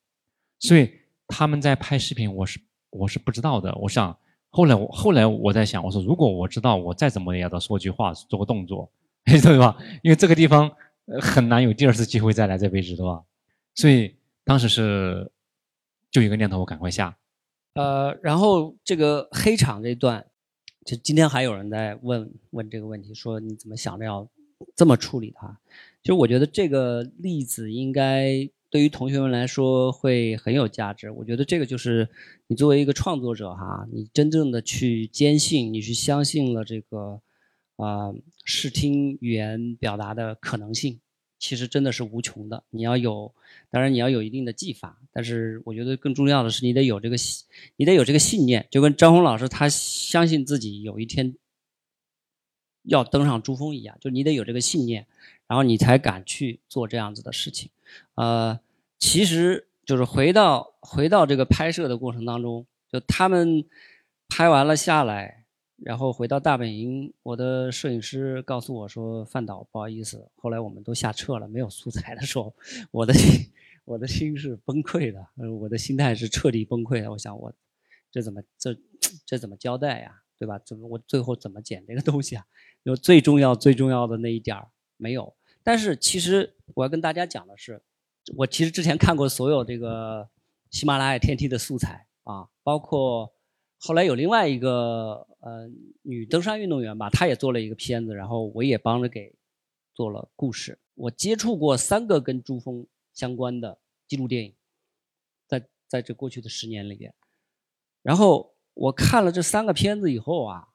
[0.58, 0.98] 所以。
[1.28, 3.74] 他们在拍视频，我是我是不知道的。
[3.76, 4.18] 我想
[4.54, 8.90] 后来我后来我在想，我说如果我知道，我再怎么也要说句话，做个动作，
[9.24, 9.74] 对吧？
[10.02, 10.70] 因为这个地方
[11.22, 13.22] 很难有第二次机会再来这位置，对吧？
[13.74, 15.32] 所以当时是
[16.10, 17.16] 就一个念头，我赶快下。
[17.72, 20.22] 呃，然后这个黑场这段，
[20.84, 24.28] 就今天还有人在问问这个问题，说你怎么想着要
[24.76, 25.48] 这么处理它？
[26.02, 28.50] 其实我觉得这个例子应该。
[28.72, 31.10] 对于同学们来说会很有价值。
[31.10, 32.08] 我觉得这个就是
[32.46, 37.20] 你作为一个创作者哈，你真正的去坚信，你去相信了这个
[37.76, 38.14] 啊
[38.46, 40.98] 视听语言表达的可能性，
[41.38, 42.64] 其实真的是无穷的。
[42.70, 43.34] 你要有，
[43.70, 47.46] 当然你要有一定的技法，但是我觉得更重要的是你得有这个信，
[47.76, 48.66] 你得有这个信念。
[48.70, 51.36] 就跟张红老师他相信自己有一天
[52.84, 55.06] 要登上珠峰一样，就你得有这个信念，
[55.46, 57.68] 然后你才敢去做这样子的事情。
[58.22, 58.60] 呃，
[59.00, 63.64] 其实就是回到回到这个拍摄的过程当中，就他们
[64.28, 65.44] 拍完了下来，
[65.78, 72.54] 然后回到大本营，我的摄影师告诉我说：“范导，不好意思，后来我们都下撤了，没有素材的时候，
[72.92, 73.50] 我的心
[73.84, 75.26] 我的心是崩溃的，
[75.58, 77.10] 我的心态是彻底崩溃的。
[77.10, 77.52] 我想，我
[78.12, 78.76] 这怎么这
[79.26, 80.22] 这怎么交代呀？
[80.38, 80.60] 对吧？
[80.64, 82.44] 怎么我最后怎么剪这个东西啊？
[82.84, 85.34] 因为最重要最重要的那一点儿没有。
[85.64, 87.82] 但是其实我要跟大家讲的是。
[88.36, 90.28] 我其实之前看过所有这个
[90.70, 93.32] 喜马拉雅天梯的素材啊，包括
[93.78, 95.68] 后来有另外一个呃
[96.02, 99.34] 女登山运动员吧，她也做了一个片子，然后我也帮着给
[99.94, 100.78] 做了故事。
[100.94, 104.54] 我接触过三个跟珠峰相关的纪录电影，
[105.48, 107.12] 在在这过去的十年里边，
[108.02, 110.68] 然后我看了这三个片子以后啊，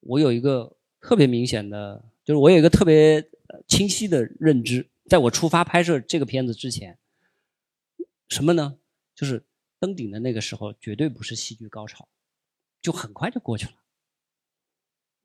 [0.00, 3.24] 我有一个特别明显的，就是我有一个特别
[3.68, 4.90] 清晰的认知。
[5.08, 6.98] 在我出发拍摄这个片子之前，
[8.28, 8.76] 什么呢？
[9.14, 9.42] 就是
[9.78, 12.08] 登顶的那个时候，绝对不是戏剧高潮，
[12.82, 13.72] 就很快就过去了。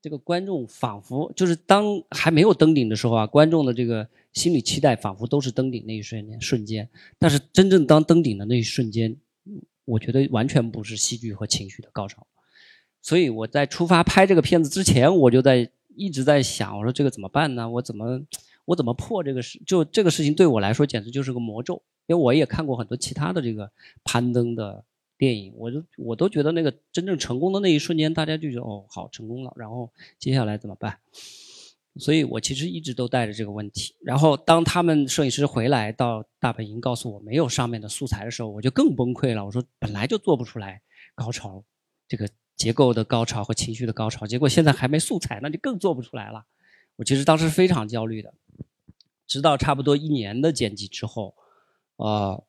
[0.00, 6.88] 这个观众仿佛就是当还没有登顶的时候啊，观众的这个心理期待仿佛都是登顶那一瞬间瞬间。
[7.18, 9.16] 但是真正当登顶的那一瞬间，
[9.84, 12.26] 我觉得完全不是戏剧和情绪的高潮。
[13.00, 17.68] 所以我在出发拍这个片子之前，我就在一直在想，我说这个怎么办呢？
[17.68, 18.22] 我怎么？
[18.64, 19.60] 我怎么破这个事？
[19.66, 23.70] 就这个事情对我来说简直就是个魔咒，因为我也看过很多其他的这个
[24.04, 24.84] 攀登的
[25.18, 30.98] 电影，我就我都觉得那个真正成功的那一瞬间，大家就觉得哦，好成功了，然后接下来怎么办？
[31.98, 33.94] 所以我其实一直都带着这个问题。
[34.00, 39.44] 然后当他们摄影师回来到大本营告诉我没有上面的素材的时候，我就更崩溃了。
[39.44, 40.80] 我说本来就做不出来
[41.14, 41.62] 高潮，
[42.08, 46.46] 这个结构的高潮和情绪的高潮，结果现在还没素材，那就更做不出来了。
[46.96, 48.32] 我其实当时非常焦虑的。
[49.26, 51.34] 直到差不多一年的剪辑之后，
[51.96, 52.44] 呃，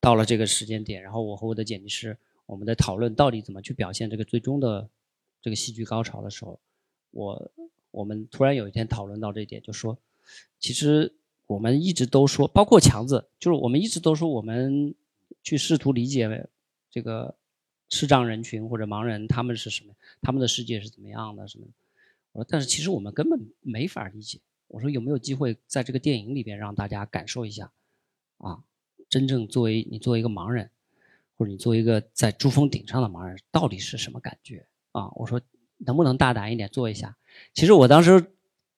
[0.00, 2.16] 到了这个时间点，然后我和我的剪辑师
[2.46, 4.88] 我们在讨论到底怎么去表现这个最终的
[5.42, 6.58] 这个戏剧高潮的时候，
[7.10, 7.50] 我
[7.90, 9.98] 我们突然有一天讨论到这一点，就说，
[10.58, 11.12] 其实
[11.46, 14.94] 我们一直都说，包括强子，就是我们一直都说我们
[15.42, 16.48] 去试图理解
[16.90, 17.34] 这个
[17.90, 21.66] 视障人群或者盲人他们是什么，他们的世界是怎么样的什么，
[22.32, 24.40] 我说，但是其实我们根本没法理解。
[24.68, 27.70] 我说有没有机会在这个电影里边让大家感受一下，
[28.38, 28.58] 啊，
[29.08, 30.70] 真正作为你作为一个盲人，
[31.36, 35.10] 或者你作为一个在珠峰顶上的盲人，到底是什么感觉啊？
[35.14, 35.38] 我说
[35.76, 37.14] 能不能大胆一点做一下？
[37.52, 38.32] 其实我当时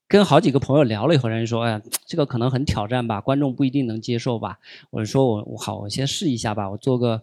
[0.08, 4.58] 跟好几个朋友聊了以后，人家说，哎呀，这个可能很挑战吧，观众不一定能接受吧。
[4.90, 7.22] 我说我我好，我先试一下吧，我做个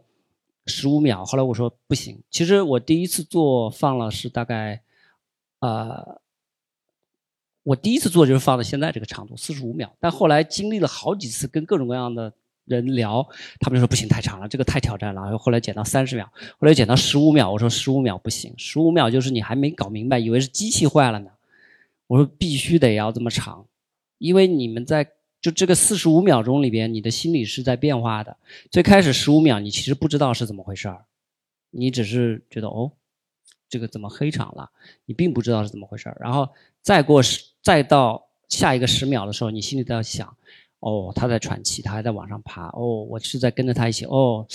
[0.65, 1.25] 十五秒。
[1.25, 4.81] 后来我说不行，其实我第一次做放了是大概，
[5.59, 6.20] 呃，
[7.63, 12.33] 我第一次做就是放到现在这个长度四十五秒，但后来经历了好几次跟各种各样的
[12.65, 13.27] 人聊，
[13.59, 15.21] 他们就说不行，太长了，这个太挑战了。
[15.21, 16.25] 然后后来减到三十秒，
[16.57, 21.29] 后来减到十五秒，我说十五秒不行，十五秒就是你还没搞明白，以为是机器坏了呢。
[22.07, 23.65] 我说必须得要这么长，
[24.17, 25.07] 因为你们在
[25.41, 28.35] 就这个四十五秒钟里边，你的心理是在变化的。
[28.69, 31.05] 最开始十五秒，你其实不知道是怎么回事儿，
[31.69, 32.91] 你只是觉得哦，
[33.69, 34.69] 这个怎么黑场了？
[35.05, 36.17] 你并不知道是怎么回事儿。
[36.19, 36.49] 然后
[36.81, 40.35] 再过十，再到下一个十秒的时候，你心里都要想，
[40.79, 44.45] 哦，他在喘气，他还在往上爬，哦，我是在跟着他一起，哦，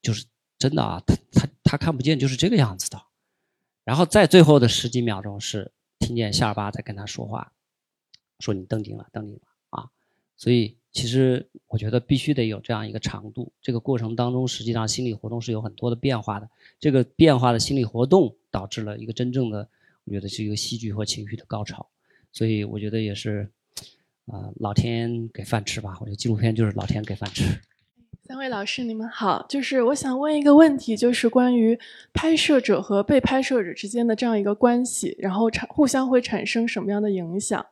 [0.00, 0.24] 就是
[0.58, 3.02] 真的啊，他他他看不见，就是这个样子的。
[3.84, 5.72] 然后在最后的十几秒钟是。
[6.02, 7.52] 听见夏尔巴在跟他说话，
[8.40, 9.88] 说你登顶了，登顶了啊！
[10.36, 13.52] 所以其实我觉得必须得有这样一个长度。
[13.62, 16.50] 这个过程当中，实际上心理活动是有很多的变化的。
[16.80, 19.68] 这个变化的心理活动导致了一个真正的，
[20.02, 21.88] 我觉得是一个戏剧和情绪的高潮。
[22.32, 23.46] 所以我觉得也是，
[24.26, 25.96] 啊，老天给饭吃吧。
[26.00, 27.44] 我觉得纪录片就是老天给饭吃。
[28.24, 29.44] 三位老师，你们好。
[29.48, 31.78] 就是我想问一个问题，就是关于
[32.14, 37.66] 拍摄者和被拍摄者之间的这样一个关系，然后产互相会产生什么样的影响？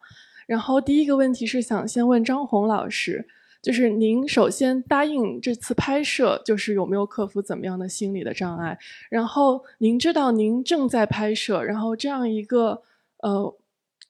[0.47, 3.27] 然后第一个问题是想先问张红老师，
[3.63, 8.77] 就是您首先答应这次拍摄，就是有没有克服怎么样的心理的障碍？
[9.09, 12.83] 然后您知道您正在拍摄，然后这样一个
[13.23, 13.57] 呃。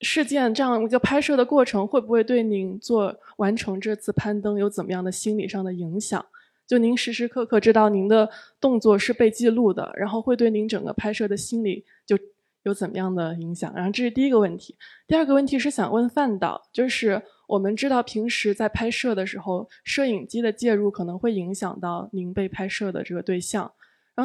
[0.01, 6.25] 事件这样一个拍摄的过程，会不会对您做完成这次攀登有怎么样的心理上的影响？
[6.67, 8.31] 就您时时刻刻知道您的
[8.61, 12.17] 动作是被记录的，然后会对您整个拍摄的心理就
[12.63, 13.73] 有怎么样的影响？
[13.75, 14.77] 然后这是第一个问题。
[15.07, 23.73] 第二个问题是想问范导，就是我们知道平时在拍摄的时候，摄影机的介入可能会影响到您被拍摄的这个对象。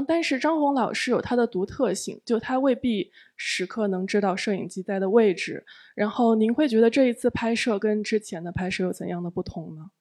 [0.03, 5.63] 但是张红老师有他的独特性，就他未必时刻能知道摄影机在的位置。
[5.93, 9.91] 然后，您会觉得这一次拍摄跟之前的拍摄有怎样的不同呢？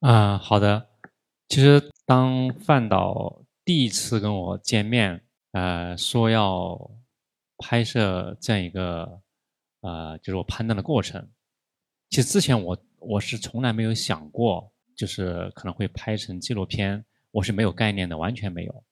[0.00, 0.88] 啊，好的。
[1.48, 5.22] 其实，当范导第一次跟我见面，
[5.52, 6.90] 呃，说要
[7.58, 9.20] 拍摄这样一个，
[9.82, 11.28] 呃，就是我攀登的过程。
[12.10, 18.84] 其实之前我我是从来没有想过，就是可能会拍成纪录片，我是没有概念的，完全没有。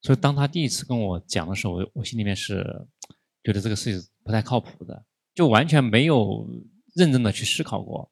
[0.00, 2.64] 所以，当他第一次跟我讲的时候，我我心里面是
[3.42, 6.48] 觉得这个事情不太靠谱的，就完全没有
[6.94, 8.10] 认真的去思考过。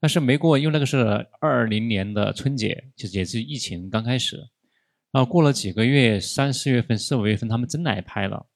[0.00, 4.36] 但是没过，因为那个是二零年的春节，其实也是疫情刚开始。
[5.10, 8.46] 然后过了几个月，三四月份、四五月份，他们真来拍了，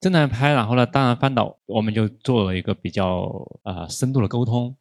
[0.00, 0.52] 真来拍。
[0.52, 3.30] 然后呢，当然翻导我们就做了一个比较
[3.62, 4.76] 啊深度的沟通。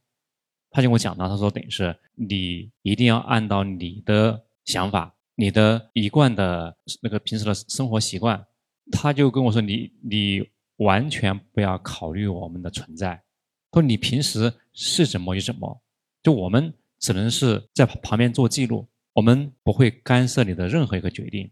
[0.69, 5.15] 他就跟我讲到，他说等于是你一定要按照你的想法。
[5.39, 8.43] 你的一贯的那个平时的生活习惯，
[8.91, 10.43] 他就跟我说：“你你
[10.77, 13.21] 完全不要考虑我们的存在，
[13.71, 15.79] 说你平时是怎么就怎么，
[16.23, 21.47] 就我们只能是在旁边做记录，我们不会干涉你的任何一个决定。”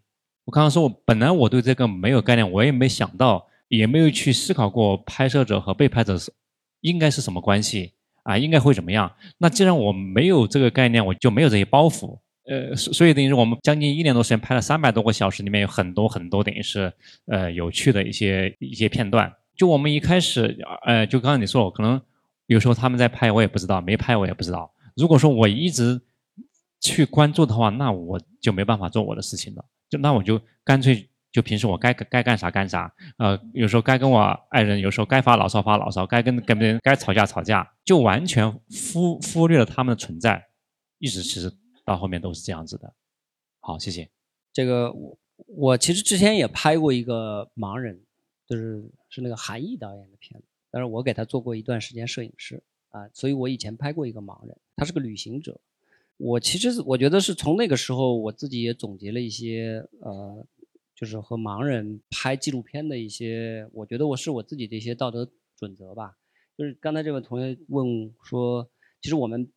[0.46, 6.34] 我刚刚说，我本来我对这个没有概念，我也没想到，也没有去思考过拍摄者和被拍者是
[6.82, 9.16] 应该是什么关系啊，应该会怎么样？
[9.38, 12.18] 那既然我没有这个概念，我就没有这些包袱。
[12.48, 16.94] 呃，所所以等于是我们将近一年多时间拍了三百多个小时，里面有很多很多等于是
[17.26, 19.34] 呃有趣的一些一些片段。
[19.56, 22.00] 就我们一开始，呃，就刚刚你说，可能
[22.46, 24.72] 有时候他们在拍，我也不知道；没拍，我也不知道。
[24.96, 26.00] 如果说我一直
[26.82, 29.66] 去关注的话，那我就没办法做我的事情了。
[29.90, 32.94] 就那我就干脆就平时我该该干啥干啥。
[33.18, 34.20] 呃，有时候该跟我
[34.50, 38.52] 爱人，有时候该发牢骚发牢骚，该跟跟别人该吵架吵架，就完全
[38.94, 40.46] 忽忽略了他们的存在，
[41.00, 41.52] 一直其实。
[41.86, 42.92] 到后面都是这样子的，
[43.60, 44.10] 好，谢谢。
[44.52, 48.02] 这个我我其实之前也拍过一个盲人，
[48.48, 55.60] 就是是那个韩毅导演的片子，但是我给他做过一段时间摄影师啊，所以我以前拍过一个盲人，他是个旅行者。
[56.18, 60.44] 我其实我觉得是从那个时候我自己也总结了一些呃，
[60.96, 66.18] 就是和盲人拍纪录片的一些，我觉得我是我自己的一些道德准则吧。
[66.58, 68.68] 就是刚才这位同学问说，
[69.02, 69.48] 其实我们。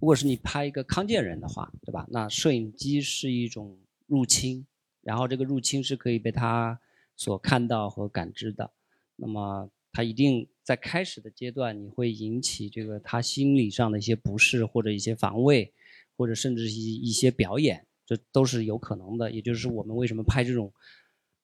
[0.00, 2.06] 如果是你拍一个康健人的话，对吧？
[2.10, 3.76] 那摄影机是一种
[4.06, 4.66] 入侵，
[5.02, 6.80] 然后这个入侵是可以被他
[7.16, 8.70] 所看到和感知的。
[9.16, 15.70] 那么他一定在开始的阶段，你会引起这个他心理上的一些不适或者一些防卫，
[16.16, 19.30] 或者甚至一一些表演，这都是有可能的。
[19.30, 20.72] 也就是我们为什么拍这种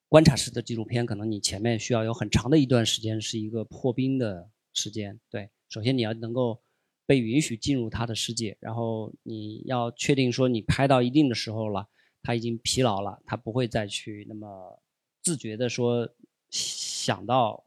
[0.09, 5.21] 观察式的纪录片，可能你前面需要有很长的一段时间是一个破冰的时间。
[5.29, 6.59] 对，首先你要能够。
[7.07, 11.89] 被允许进入他的世界，然后你要确定说你拍到一定的时候了，
[12.23, 14.83] 他已经疲劳了，他不会再去那么
[15.23, 16.09] 自觉的说
[16.51, 17.65] 想到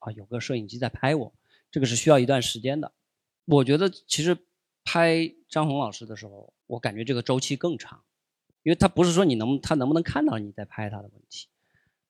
[0.00, 1.32] 啊有个摄影机在拍我，
[1.70, 2.92] 这个是需要一段时间的。
[3.44, 4.36] 我觉得其实
[4.84, 8.02] 拍张红老师的时候，我感觉这个周期更长，
[8.62, 11.46] 因为他不是说你能他能不能看到你在拍他的问题，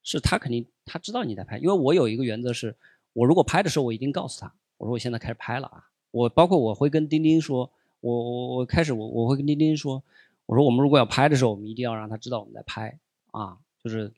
[0.02, 2.76] 是他肯定他知道你在拍，因为我有一个原则是，
[3.12, 10.02] 我如果拍的时候我一定告诉他，我说我现在开始拍了啊，我包括我会跟丁丁说，我我我开始我我会跟丁丁说。
[10.46, 12.98] 我说我们如果要拍的时候，我们一定要让他知道我们在拍
[13.30, 14.12] 啊，就是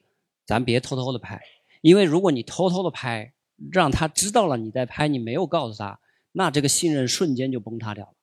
[0.47, 1.43] 咱别偷偷的拍，
[1.83, 3.35] 因为如果你偷偷的拍，
[3.71, 6.01] 让他知道了你在拍，你没有告诉他，
[6.33, 8.15] 那这个信任瞬间就崩塌掉了，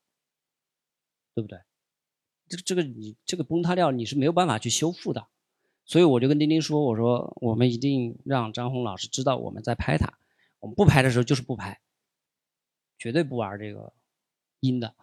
[1.36, 1.59] 对不对？
[2.47, 5.28] 这个这个你这个崩塌掉，你是没有办法去修复的。
[5.86, 10.15] 所以我就跟丁丁说，我说我们一定让张红老师知道我们在拍他，
[10.59, 11.80] 我们不拍的时候就是不拍，
[13.00, 13.91] 绝对不玩这个
[14.60, 14.93] 阴的。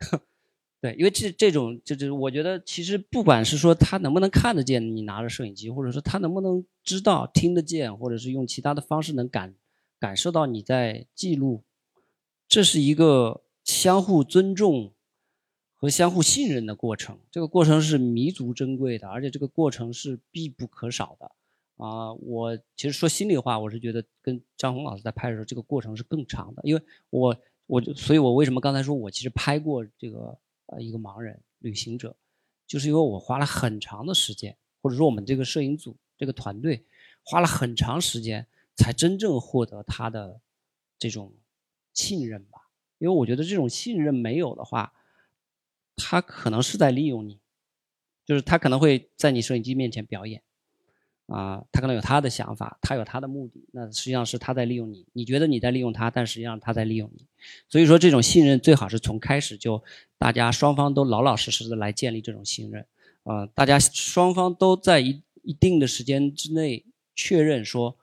[0.80, 9.54] 对，因为这这种，就就我觉得，其实不管是说他能不能看得见你拿着摄影机，或者说他能不能知道、听得见，或者是用其他的方式能感
[9.98, 11.62] 感受到你在记录，
[12.46, 14.92] 这是一个相互尊重
[15.74, 17.18] 和相互信任的过程。
[17.30, 21.32] 这个过程是弥足珍贵的，而且这个过程是必不可少的。
[21.76, 30.38] 啊，我其实说心里话，我是觉得跟张红老师在拍的时候，这个过程是更长的，因为我我就，所以我为什么刚才说我其实拍过这个。
[30.68, 32.16] 呃，一个盲人旅行者，
[32.66, 36.86] 就是因为我花了很长的时间，或者说我们这个摄影组这个团队
[37.22, 40.40] 花了很长时间，才真正获得他的
[40.98, 41.34] 这种
[41.92, 42.70] 信任吧。
[42.96, 44.94] 因为我觉得这种信任没有的话，
[45.96, 47.38] 他可能是在利用你，
[48.24, 50.42] 就是他可能会在你摄影机面前表演。
[51.26, 55.06] 啊，他可能有他的想法，他有他的目的，那实际上是他在利用你。
[55.12, 57.24] 你觉得你在利用他，但实际上他在利用你。
[57.68, 59.82] 所以说，这种信任最好是从开始就
[60.18, 62.86] 大家双方都老老实实的来建立这种信任。
[63.22, 67.96] 啊，大家双方都在一一定的时间之内确认说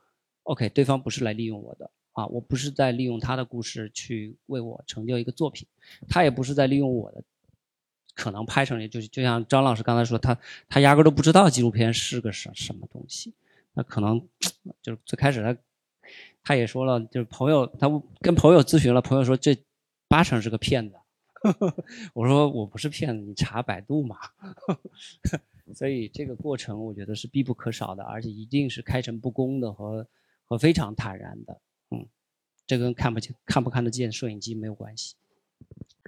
[0.44, 5.68] ，OK，对方不是来利用我的啊，我不是在利用他的故事去为我成就一个作品，
[6.10, 7.24] 他也不是在利用我的。
[8.22, 10.38] 可能拍成，就就像张老师刚才说，他
[10.70, 13.34] 他压根都不知道纪录片是个什什么东西。
[13.74, 14.22] 那可能
[14.80, 15.58] 就是最开始他
[16.44, 19.58] 他也说了，就是朋友他跟朋友咨询了，朋友说这
[20.08, 20.96] 八成是个骗子。
[22.14, 24.18] 我说我不是骗子，你查百度嘛。
[25.74, 30.06] 所以这个过程我觉得是必不可少的，而且一定是开诚布公的和
[30.46, 31.60] 和非常坦然的。
[31.90, 32.06] 嗯，
[32.68, 35.16] 这跟看不见看不看得见摄影机没有关系。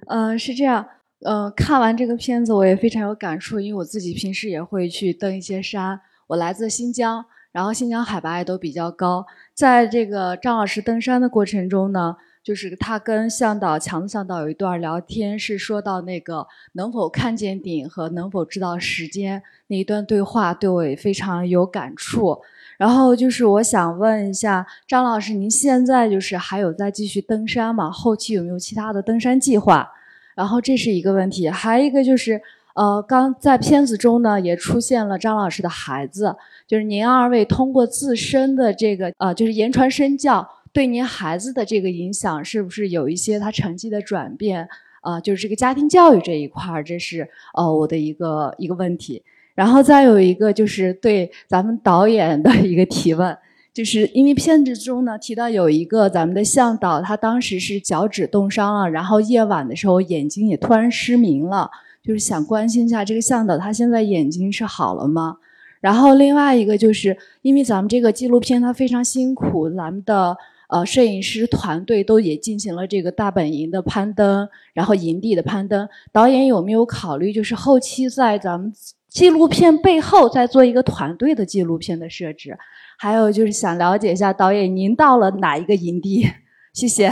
[0.08, 0.88] 呃，是这样。
[1.24, 6.00] 呃，看完这个片子，我也非常有感触，因为我自己平时也会去登一些山。
[6.28, 9.26] 我来自新疆，然后新疆海拔也都比较高。
[9.54, 22.42] 在这个张老师登山的过程中呢，就是他跟向导强子向导有一段聊天，是说到那个能否看见顶和能否知道时间那一段对话，对我也非常有感触。
[22.78, 27.90] 然后就是我想问一下张老师，您现在就是还有在继续登山吗？
[27.90, 29.90] 后期有没有其他的登山计划？
[30.36, 32.42] 然后这是一个问题，还有一个就是，
[32.76, 36.36] 呃，刚在片子中呢也出现了张老师的孩子，
[36.68, 44.68] 就是您二位通过自身的这个呃，就是言传身教，对您孩子的这个影响是不是有一些他成绩的转变？
[45.02, 49.22] 啊，就是这个家庭教育这一块，这是呃我的一个一个问题。
[49.54, 53.38] 然后再有一个就是对咱们导演的一个提问。
[53.74, 61.72] 就是因为片子中呢提到有一个咱们的向导，他当时是脚趾冻伤了，然后夜晚的时候眼睛也突然失明了，
[62.04, 65.38] 就是想关心一下这个向导他现在眼睛是好了吗？
[65.82, 70.38] 然后另外一个就是因为咱们这个纪录片它非常辛苦，咱们的
[70.70, 78.72] 呃摄影师团队都也进行了这个大本营的攀登，然后营地的攀登，导演有没有考虑就是后期在咱们
[79.10, 82.58] 纪录片背后再做一个团队的纪录片的设置？
[82.98, 86.28] 还有就是想了解一下导演，您到了哪一个营地？
[86.74, 87.12] 谢谢，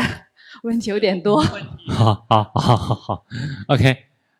[0.63, 1.41] 问题有点多。
[1.87, 3.25] 好好好好好
[3.67, 3.95] ，OK。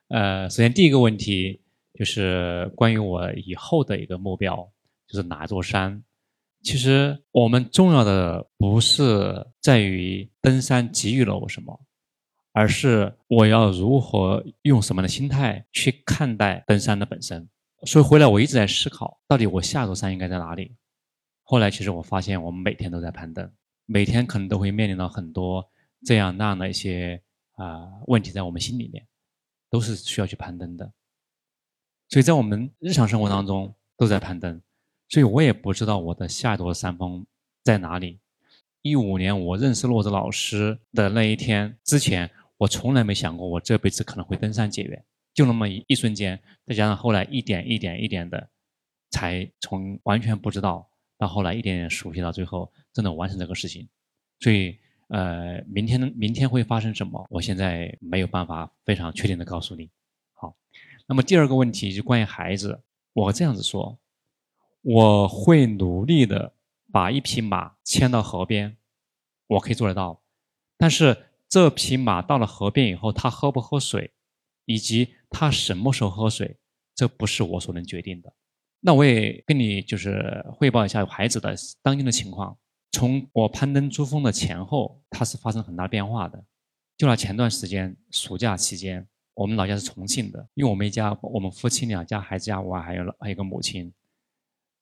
[0.08, 1.62] 呃，首先第一个问题
[1.94, 4.70] 就是关于我以后的一个目标，
[5.08, 6.04] 就是哪座山？
[6.64, 11.80] 其实我们重要的不是在于登山给予了我什么，
[12.52, 17.48] 而是我要如何用什么的心态去看待登山的本身。
[17.84, 20.76] 所以回来我一直在思考，到底我下座山应该在哪里？
[21.52, 23.52] 后来，其实我发现，我们每天都在攀登，
[23.86, 25.70] 每天可能都会面临到很多
[26.06, 27.22] 这样那样的一些
[27.58, 29.06] 啊问题，在我们心里面，
[29.70, 30.89] 都是需要去攀登的。
[32.08, 34.62] 所以在我们日常生活当中都在攀登，
[35.10, 37.26] 所以我也不知道我的下一座山峰
[37.66, 38.22] 在哪里。
[38.82, 48.49] 一五年我认识骆子老师的那一天之前，我从来没想过我这辈子可能会登山结缘，就那么一一瞬间，再加上后来一点一点一点的，
[49.10, 50.89] 才从完全不知道
[51.22, 53.88] 到后来一点点熟悉到最后真的完成这个事情。
[54.40, 54.76] 所以，
[55.10, 59.88] 呃，明天明天会发生什么，我现在没有办法非常确定的告诉你。
[60.34, 60.56] 好，
[61.06, 62.82] 那么第二个问题就关于孩子，
[63.14, 64.00] 我这样子说，
[64.82, 66.54] 我会努力的
[66.92, 68.76] 把一匹马牵到河边，
[69.46, 70.24] 我可以做得到，
[70.76, 74.12] 但是这匹马到了河边以后，它喝不喝水？
[74.66, 76.56] 以及他什么时候喝水，
[76.96, 78.32] 这不是我所能决定的。
[78.84, 82.58] 那我也跟你就是汇报一下孩子的当今的情况。
[82.92, 86.44] 从我攀登珠峰的前后，它是发生很大变化的。
[86.98, 93.94] 就拿前段时间暑假期间，我们老家是重庆的，因为我们一家我们夫妻俩加孩子家我还有还有个母亲，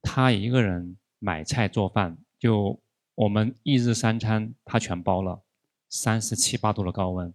[0.02, 2.82] 他一个人买菜做饭，就
[3.16, 5.44] 我们一日三餐他全包了，
[5.90, 7.34] 三十七八度的高温。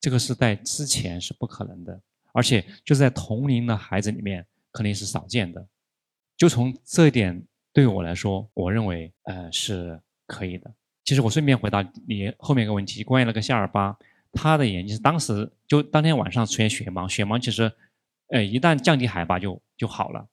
[0.00, 2.00] 这个是在之前是不可能的，
[2.32, 5.66] 而且就在同龄的孩子里面肯定是少见的。
[6.36, 10.72] 就从这一点对我来说，我认为呃是可以的。
[11.04, 13.96] 其实我顺便回答你后面一个问题，关于那个夏尔巴，
[14.32, 17.72] 他的眼睛是当时就当天晚上出现血盲，血盲其实
[18.28, 20.26] 呃一旦降低海拔就就好了，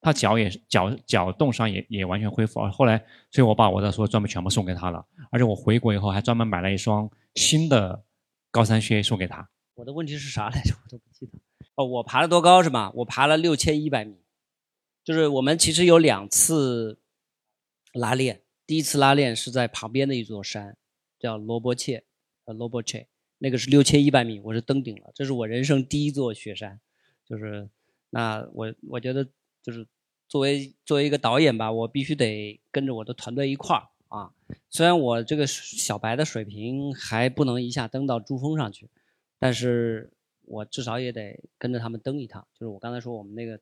[0.00, 2.60] 他脚也脚脚冻伤也也完全恢复。
[2.70, 2.98] 后来，
[3.30, 8.04] 所以我把我的所有装备全部送给他了，而且我回国以后还专门买了一双新的。
[8.52, 9.48] 高山靴送给他。
[9.76, 10.74] 我的问题是啥来着？
[10.82, 11.38] 我都不记得。
[11.84, 12.90] 我爬了多高是吧？
[12.96, 14.16] 我爬了六千一百米。
[15.02, 16.98] 就是我们其实有两次
[17.92, 20.76] 拉练，第一次拉练是在旁边的一座山，
[21.18, 22.04] 叫罗伯切，
[22.44, 23.08] 呃，罗伯切，
[23.38, 25.10] 那个是六千一百米，我是登顶了。
[25.14, 26.78] 这是我人生第一座雪山。
[27.26, 27.68] 就是
[28.10, 29.26] 那我我觉得
[29.62, 29.86] 就是
[30.28, 33.88] 作为作为一个导演吧，我必须得跟着我的团队一块儿。
[34.08, 34.32] 啊，
[34.68, 38.88] 虽然我这个小白的水平还不能一下登到珠峰上去，
[39.38, 40.10] 但是
[40.50, 42.46] 我至少也得跟着他们登一趟。
[42.54, 43.58] 就是我刚才说我们那个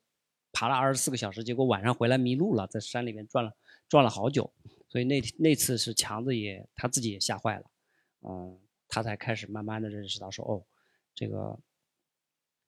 [0.51, 3.55] 爬了二十四个小时，结果晚上回来迷路了，在山里面转了
[3.87, 4.51] 转了好久，
[4.87, 7.65] 所以那那次是强子也他自己也吓坏了，
[8.21, 10.65] 嗯，他才开始慢慢的认识到说哦，
[11.13, 11.57] 这个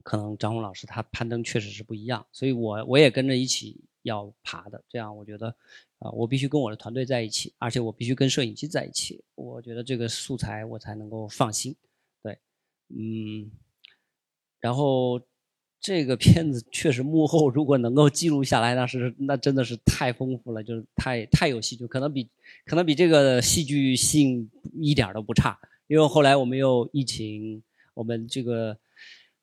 [0.03, 5.55] 可能张红老师他攀登确实是不一样，所以我我也跟着一起要爬的，这样我觉得。
[6.01, 11.76] 啊，我必须跟我的团队在一起，而且我必须跟摄影机在一起，我觉得这个素材我才能够放心。
[12.24, 12.36] 对，
[12.88, 13.51] 嗯，
[14.62, 15.20] 然后
[15.82, 22.30] 这个片子确实幕后如果能够记录下来，那是那真的是太丰富了，就是太太有戏剧，可能比
[22.66, 24.49] 可能比这个戏剧性
[24.80, 25.59] 一点都不差。
[25.88, 27.62] 因为后来我们又疫情，
[27.95, 28.78] 我们这个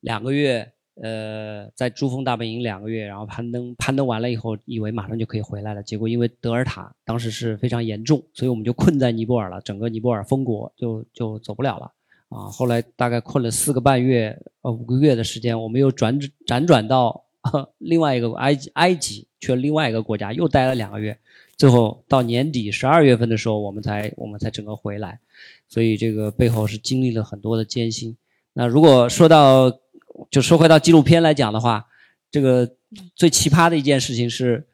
[0.01, 0.73] 两个月。
[1.01, 11.93] 呃，在珠峰大本营两个月，然后攀登，攀登完了以后，以为马上就可以回来了，结果因为德尔塔当时是非常严重，所以我们就困在尼泊尔了，整个尼泊尔封国，就就走不了了
[12.29, 12.51] 啊。
[12.51, 17.25] 后来大概困了四个半月，呃五个月的时间，我们又转辗转到
[17.79, 21.19] 另外一个埃及，埃及去了另外一个国家，又待了两个月，
[21.57, 25.21] 最后到年底十二月份的时候，我们才我们才整个回来，
[25.69, 28.17] 所以这个背后是经历了很多的艰辛。
[28.53, 29.71] 那如果说到，
[30.31, 31.87] 就说回到纪录片来讲的话，
[32.31, 32.69] 这个
[33.15, 34.67] 最奇葩的一件事情是，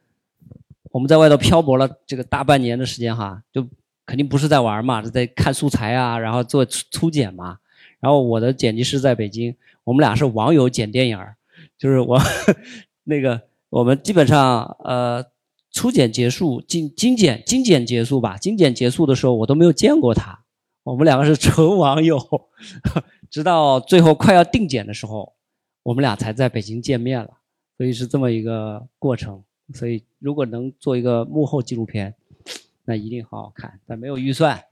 [0.90, 3.68] 我们在外头漂泊了这个大半年的时间哈，就
[4.06, 7.58] 肯定不是在玩嘛，是在看素材啊，然后做粗剪嘛。
[8.00, 11.36] 然后我的剪辑师在北京，我们俩是网友剪电影儿
[11.78, 12.20] 就是我
[13.04, 13.40] 那个
[13.70, 15.24] 我们基本上呃
[15.70, 20.44] 初剪结束，精精剪精剪结束吧，精剪结束的时候我都没有见过他，
[20.82, 22.18] 我们两个是纯网友。
[23.30, 25.32] 直到最后快要定剪的时候，
[25.82, 27.30] 我们俩才在北京见面了，
[27.76, 29.42] 所以是这么一个过程。
[29.72, 32.14] 所以如果能做一个幕后纪录片，
[32.84, 34.62] 那一定好好看，但没有预算。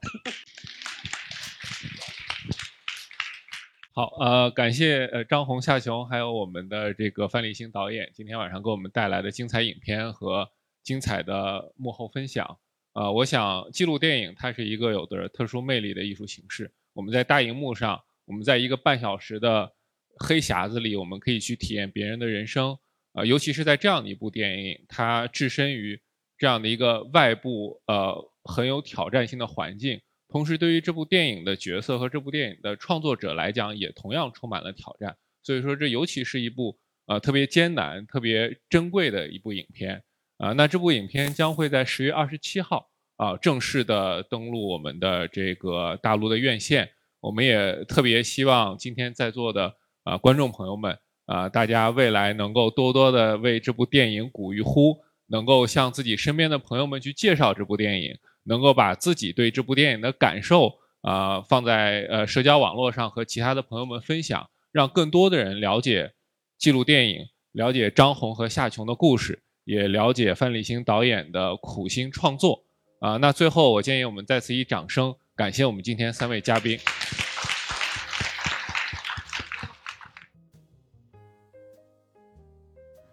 [3.94, 10.50] 好，呃，感谢呃张红、夏琼，还有我们的这个范立新导演，今天晚上给我们带来的精彩影片和
[10.82, 12.58] 精彩的幕后分享。
[12.94, 18.02] 呃，我想记录电影它是一个有着特殊魅力的艺术形式，我们在大荧幕上。
[18.24, 19.74] 我们在一个半小时的
[20.16, 22.78] 黑匣子里，我们可以去体验别人的人生，
[23.12, 26.00] 啊，尤其是在这样的一部电影，它置身于
[26.42, 28.12] 这样的一个外部呃
[28.42, 35.16] 很有挑战性的环境，同时对于这部电影的角色和这部电影的创作者来讲，也同样充满了挑战。
[35.44, 36.76] 所以说，这尤其是一部
[37.06, 40.02] 呃特别艰难、特别珍贵的一部影片
[40.38, 40.52] 啊。
[40.54, 46.90] 那这部影片将会在十月二十七号啊正式的登陆我们的这个大陆的院线。
[47.20, 49.72] 我们也特别希望今天在座的
[50.02, 54.98] 啊观众朋友们啊，大家未来能够多多的为这部电影鼓一呼，
[55.32, 66.12] 能够向自己身边的朋友们去介绍这部电影，能够把自己对这部电影的感受啊放在呃社交网络上和其他的朋友们分享，让更多的人了解
[66.58, 72.64] 记录电影，了解张红和夏琼的故事，也了解范立新导演的苦心创作。
[73.00, 76.78] 啊，那最后我建议我们再次以掌声感谢我们今天三位嘉宾。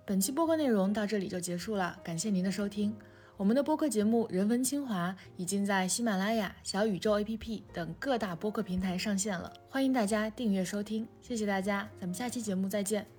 [0.10, 2.96] 本期播客内容到这里就结束了，感谢您的收听。
[3.38, 11.08] 我们的播客节目《人文清华》已经在喜马拉雅、小宇宙 APP 等各大播客平台上线了，欢迎大家订阅收听。
[11.22, 13.19] 谢谢大家，咱们下期节目再见。